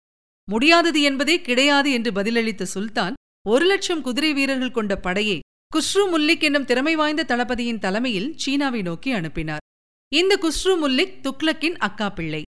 முடியாதது 0.49 1.03
என்பதே 1.03 1.41
கிடையாது 1.41 1.93
என்று 1.93 2.11
பதிலளித்த 2.11 2.63
சுல்தான் 2.63 3.15
ஒரு 3.49 3.67
லட்சம் 3.67 4.01
குதிரை 4.01 4.33
வீரர்கள் 4.33 4.71
கொண்ட 4.71 4.97
படையை 4.97 5.39
குஷ்ரு 5.71 6.03
முல்லிக் 6.13 6.41
என்னும் 6.41 6.65
திறமை 6.65 6.95
வாய்ந்த 6.97 7.23
தளபதியின் 7.23 7.79
தலைமையில் 7.79 8.29
சீனாவை 8.37 8.83
நோக்கி 8.83 9.11
அனுப்பினார். 9.13 9.65
இந்த 10.13 10.39
குஷ்ரு 10.43 10.75
முல்லிக் 10.83 11.17
துக்ளக்கின் 11.23 11.79
அக்கா 11.79 12.09
பிள்ளை. 12.09 12.43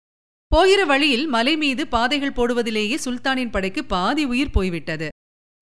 போகிற 0.47 0.85
வழியில் 0.85 1.27
மலை 1.27 1.57
மீது 1.57 1.88
பாதைகள் 1.88 2.35
போடுவதிலேயே 2.35 2.97
சுல்தானின் 3.05 3.51
படைக்கு 3.51 3.85
பாதி 3.85 4.23
உயிர் 4.25 4.51
போய்விட்டது. 4.51 5.09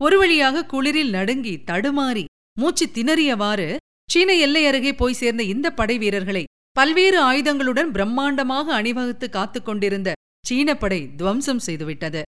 ஒரு 0.01 0.17
வழியாக 0.17 0.65
குளிரில் 0.65 1.09
நடுங்கி 1.09 1.55
தடுமாறி 1.65 2.25
மூச்சு 2.59 2.85
திணறியவாறு 2.85 3.75
சீன 4.09 4.35
எல்லை 4.35 4.65
அருகே 4.65 4.93
போய் 4.93 5.13
சேர்ந்த 5.13 5.43
இந்த 5.43 5.67
படை 5.71 5.97
வீரர்களை 5.97 6.43
பல்வேறு 6.71 7.19
ஆயுதங்களுடன் 7.23 7.89
பிரம்மாண்டமாக 7.91 8.67
அணிவகுத்து 8.79 9.29
காத்துக் 9.29 9.65
கொண்டிருந்த 9.65 10.09
சீனப்படை 10.49 11.15
துவம்சம் 11.15 11.59
செய்துவிட்டது. 11.65 12.21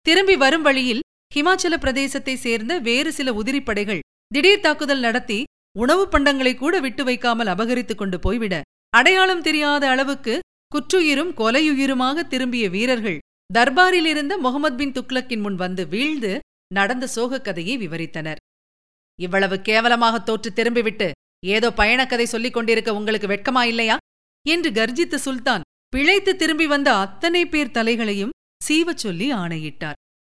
திரும்பி 0.00 0.36
வரும் 0.36 0.62
வழியில் 0.62 1.00
ஹிமாச்சல 1.34 1.76
பிரதேசத்தை 1.78 2.34
சேர்ந்த 2.34 2.78
வேறு 2.78 3.12
சில 3.12 3.32
உதிரிப்படைகள் 3.32 3.98
திடீர் 4.26 4.60
தாக்குதல் 4.60 5.00
நடத்தி 5.00 5.44
உணவுப் 5.78 6.14
பண்டங்களை 6.14 6.56
கூட 6.56 6.80
விட்டு 6.80 7.04
வைக்காமல் 7.04 7.46
அபகரித்துக் 7.46 7.94
கொண்டு 7.94 8.18
போய்விட 8.18 8.60
அடையாளம் 8.90 9.42
தெரியாத 9.42 9.88
அளவுக்கு 9.88 10.40
குற்றுயிரும் 10.74 11.32
கொலையுயிருமாக 11.34 12.26
திரும்பிய 12.26 12.68
வீரர்கள் 12.68 13.18
தர்பாரில் 13.54 14.04
இருந்த 14.04 14.38
முகமது 14.38 14.76
பின் 14.76 14.92
துக்ளக்கின் 14.92 15.42
முன் 15.42 15.54
வந்து 15.54 15.86
வீழ்ந்து 15.86 16.38
நடந்த 16.74 17.06
சோகக் 17.06 17.44
கதையை 17.44 17.78
விவரித்தனர். 17.78 18.36
இவ்வளவு 19.20 19.60
கேவலமாக 19.60 20.18
தோற்று 20.18 20.52
திரும்பிவிட்டு 20.52 21.10
ஏதோ 21.46 21.70
பயணக்கதை 21.70 22.22
சொல்லிக் 22.22 22.52
கொண்டிருக்க 22.52 22.94
உங்களுக்கு 22.94 23.26
வெட்கமா 23.26 23.62
இல்லையா? 23.62 23.96
என்று 24.46 24.70
கர்ஜித்த 24.70 25.14
சுல்தான் 25.14 25.60
பிழைத்து 25.94 26.36
திரும்பி 26.36 26.66
வந்த 26.66 26.94
அத்தனை 26.94 27.46
பேர் 27.46 27.70
தலைகளையும் 27.70 28.30
சீவச் 28.68 28.96
சொல்லி 28.96 29.30
ஆணையிட்டார். 29.30 29.94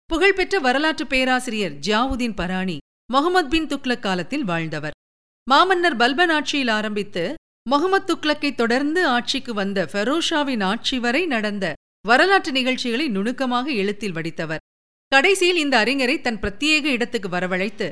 புகழ்பெற்ற 0.06 0.60
வரலாற்று 0.60 1.08
பேராசிரியர் 1.08 1.72
ஜியாவுதீன் 1.72 2.36
பராணி 2.36 2.78
முகமது 3.14 3.48
பின் 3.48 3.68
துக்ளக் 3.68 4.00
காலத்தில் 4.00 4.44
வாழ்ந்தவர். 4.44 4.92
மாமன்னர் 5.50 5.96
பல்பன் 5.96 6.30
ஆட்சியில் 6.30 6.68
ஆரம்பித்து 6.68 7.34
முகமது 7.70 8.16
துக்ளக்கை 8.16 8.56
தொடர்ந்து 8.56 9.08
ஆட்சிக்கு 9.08 9.54
வந்த 9.54 9.90
ஃபெரோஷாவின் 9.92 10.64
ஆட்சி 10.64 11.00
வரை 11.00 11.26
நடந்த 11.26 11.74
வரலாற்று 12.08 12.52
நிகழ்ச்சிகளை 12.52 13.08
நுணுக்கமாக 13.08 13.72
எழுத்தில் 13.72 14.14
வடித்தவர். 14.14 14.58
கடைசியில் 15.08 15.58
இந்த 15.58 15.84
அறிஞரை 15.84 16.22
தன் 16.22 16.40
பிரத்யேக 16.40 16.84
இடத்துக்கு 16.84 17.30
வரவழைத்து 17.30 17.90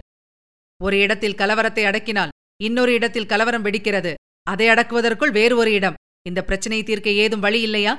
ஒரு 0.83 0.97
இடத்தில் 0.97 1.35
கலவரத்தை 1.35 1.83
அடக்கினால் 1.83 2.29
இன்னொரு 2.63 2.93
இடத்தில் 2.93 3.25
கலவரம் 3.25 3.65
வெடிக்கிறது. 3.65 4.13
அதை 4.43 4.67
அடக்குவதற்குள் 4.67 5.31
வேறு 5.31 5.57
ஒரு 5.57 5.71
இடம். 5.71 5.93
இந்த 6.29 6.43
பிரச்சனையை 6.43 6.87
தீர்க்க 6.87 7.09
ஏதும் 7.09 7.39
வழி 7.39 7.61
இல்லையா? 7.61 7.95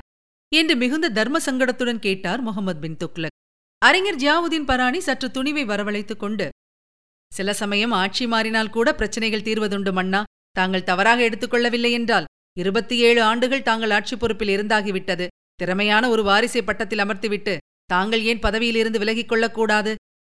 என்று 0.55 0.75
மிகுந்த 0.75 1.09
தர்ம 1.09 1.39
சங்கடத்துடன் 1.39 1.99
கேட்டார் 1.99 2.41
முகமது 2.41 2.79
பின் 2.79 2.97
துக்லக் 3.03 3.37
அறிஞர் 3.77 4.15
ஜியாவுதீன் 4.15 4.65
பராணி 4.65 4.99
சற்று 4.99 5.27
துணிவை 5.27 5.63
வரவழைத்துக் 5.65 6.19
கொண்டு 6.19 6.49
சில 7.31 7.53
சமயம் 7.53 7.91
ஆட்சி 7.91 8.27
மாறினால் 8.27 8.69
கூட 8.69 8.95
பிரச்சனைகள் 8.95 9.41
தீர்வதுண்டு 9.41 9.91
மன்னா. 9.91 10.23
தாங்கள் 10.51 10.83
தவறாக 10.83 11.29
எடுத்துக்கொள்ளவில்லை 11.29 11.91
என்றால் 11.91 12.25
இருபத்தி 12.57 12.97
ஏழு 12.97 13.21
ஆண்டுகள் 13.23 13.61
தாங்கள் 13.61 13.89
ஆட்சி 13.89 14.15
பொறுப்பில் 14.17 14.53
இருந்தாகிவிட்டது. 14.57 15.27
திறமையான 15.55 16.09
ஒரு 16.09 16.23
வாரிசை 16.23 16.61
பட்டத்தில் 16.61 16.99
அமர்த்திவிட்டு 16.99 17.57
தாங்கள் 17.85 18.21
ஏன் 18.21 18.39
பதவியிலிருந்து 18.39 18.99
விலகிக் 18.99 19.27
கொள்ளக்கூடாது? 19.27 19.95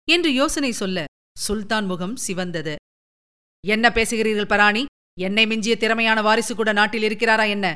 என்று 0.07 0.33
யோசனை 0.33 0.71
சொல்ல 0.71 1.05
சுல்தான் 1.37 1.85
முகம் 1.85 2.15
சிவந்தது. 2.15 2.75
என்ன 3.67 3.89
பேசுகிறீர்கள் 3.89 4.47
பராணி 4.47 4.85
என்னை 5.17 5.43
மிஞ்சிய 5.45 5.77
திறமையான 5.77 6.21
வாரிசு 6.21 6.55
கூட 6.55 6.71
நாட்டில் 6.71 7.03
இருக்கிறாரா 7.03 7.47
என்ன? 7.47 7.73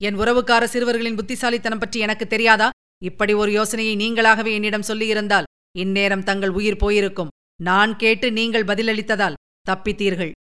என் 0.00 0.18
உறவுக்கார 0.18 0.64
சிறுவர்களின் 0.64 1.16
புத்திசாலித்தனம் 1.16 1.78
பற்றி 1.78 1.98
எனக்கு 2.00 2.26
தெரியாதா? 2.26 2.68
இப்படி 3.04 3.32
ஒரு 3.32 3.50
யோசனையை 3.52 3.94
நீங்களாகவே 3.96 4.52
என்னிடம் 4.52 4.88
சொல்லியிருந்தால் 4.88 5.48
இந்நேரம் 5.78 6.22
தங்கள் 6.22 6.50
உயிர் 6.50 6.76
போயிருக்கும். 6.76 7.32
நான் 7.60 7.96
கேட்டு 7.96 8.32
நீங்கள் 8.32 8.64
பதிலளித்ததால் 8.64 9.38
தப்பித்தீர்கள். 9.66 10.32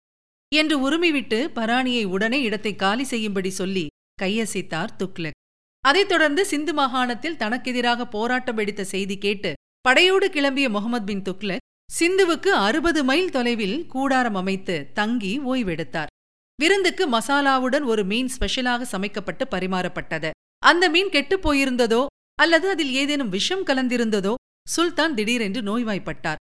என்று 0.51 0.75
உருமிவிட்டு 0.79 1.39
பராணியை 1.55 2.03
உடனே 2.05 2.41
இடத்தை 2.41 2.75
காலி 2.75 3.03
செய்யும்படி 3.03 3.49
சொல்லி 3.49 3.85
கையசைத்தார் 4.21 4.95
துக்லக் 4.99 5.39
அதைத் 5.83 6.09
தொடர்ந்து 6.09 6.41
சிந்து 6.45 6.73
மாகாணத்தில் 6.73 7.37
தனக்கெதிராக 7.37 8.05
போராட்டம் 8.05 8.55
வெடித்த 8.55 8.83
செய்தி 8.83 9.17
கேட்டு 9.17 9.53
படையோடு 9.81 10.27
கிளம்பிய 10.27 10.67
முகமது 10.69 11.05
பின் 11.05 11.21
துக்லக் 11.21 11.63
சிந்துவுக்கு 11.89 12.51
அறுபது 12.67 13.03
மைல் 13.03 13.31
தொலைவில் 13.31 13.77
கூடாரம் 13.87 14.35
அமைத்து 14.35 14.75
தங்கி 14.93 15.33
ஓய்வெடுத்தார். 15.39 16.11
விருந்துக்கு 16.59 17.09
மசாலாவுடன் 17.09 17.85
ஒரு 17.85 18.03
மீன் 18.03 18.27
ஸ்பெஷலாக 18.27 18.97
சமைக்கப்பட்டு 18.97 19.43
பரிமாறப்பட்டது. 19.51 20.29
அந்த 20.57 20.89
மீன் 20.89 21.09
கெட்டுப் 21.09 21.43
போயிருந்ததோ 21.47 22.05
அல்லது 22.35 22.69
அதில் 22.69 22.93
ஏதேனும் 22.93 23.29
விஷம் 23.29 23.65
கலந்திருந்ததோ 23.65 24.33
சுல்தான் 24.69 25.13
திடீரென்று 25.13 25.61
நோய்வாய்ப்பட்டார். 25.61 26.41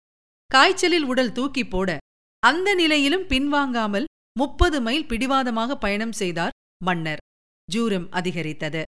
காய்ச்சலில் 0.50 1.04
உடல் 1.04 1.32
தூக்கி 1.32 1.64
போட 1.64 1.96
அந்த 2.38 2.74
நிலையிலும் 2.74 3.22
பின்வாங்காமல் 3.22 4.04
முப்பது 4.38 4.80
மைல் 4.80 5.06
பிடிவாதமாக 5.06 5.76
பயணம் 5.76 6.12
செய்தார் 6.12 6.50
மன்னர். 6.84 7.22
ஜூரம் 7.68 8.06
அதிகரித்தது. 8.10 8.82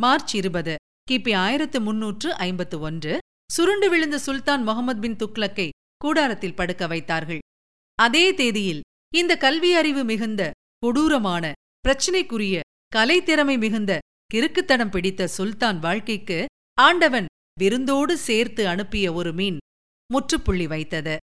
மார்ச் 0.00 0.34
இருபது 0.34 0.74
கிபி 1.10 1.32
ஆயிரத்து 1.36 1.80
முன்னூற்று 1.80 2.34
ஐம்பத்து 2.34 2.80
ஒன்று 2.80 3.18
சுருண்டு 3.52 3.88
விழுந்த 3.90 4.16
சுல்தான் 4.18 4.62
முகமது 4.62 5.00
பின் 5.00 5.16
துக்லக்கை 5.16 5.68
கூடாரத்தில் 5.96 6.54
படுக்க 6.54 6.86
வைத்தார்கள். 6.86 7.38
அதே 7.98 8.34
தேதியில் 8.34 8.80
இந்த 9.14 9.36
கல்வி 9.36 9.74
அறிவு 9.74 10.04
மிகுந்த 10.04 10.50
கொடூரமான 10.84 11.52
பிரச்சினைக்குரிய 11.84 12.60
கலைத்திறமை 12.96 13.58
மிகுந்த 13.58 13.98
கிறுக்குத்தனம் 14.34 14.90
பிடித்த 14.90 15.26
சுல்தான் 15.26 15.78
வாழ்க்கைக்கு 15.78 16.46
ஆண்டவன் 16.80 17.26
விருந்தோடு 17.60 18.18
சேர்த்து 18.18 18.68
அனுப்பிய 18.68 19.12
ஒரு 19.12 19.32
மீன் 19.32 19.58
முற்றுப்புள்ளி 20.12 20.66
வைத்தது. 20.66 21.16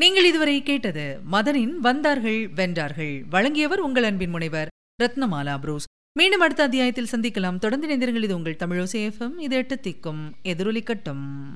நீங்கள் 0.00 0.24
இதுவரை 0.24 0.62
கேட்டது 0.62 1.20
மதனின் 1.30 1.74
வந்தார்கள் 1.76 2.50
வென்றார்கள். 2.52 3.14
வழங்கியவர் 3.28 3.80
உங்கள் 3.80 4.02
அன்பின் 4.02 4.30
முனைவர் 4.30 4.68
ரத்னமாலா 5.02 5.60
புரூஸ். 5.60 5.84
மீண்டும் 6.18 6.40
அடுத்த 6.40 6.62
அத்தியாயத்தில் 6.62 7.12
சந்திக்கலாம். 7.12 7.58
தொடர்ந்து 7.58 7.88
இணைந்திருங்கள். 7.88 8.22
இது 8.22 8.36
உங்கள் 8.36 8.60
தமிழோசேஃபம் 8.64 9.38
இது 9.38 9.56
எட்டு 9.56 9.74
திக்கும். 9.74 10.22
எதிரொலிக்கட்டும். 10.44 11.52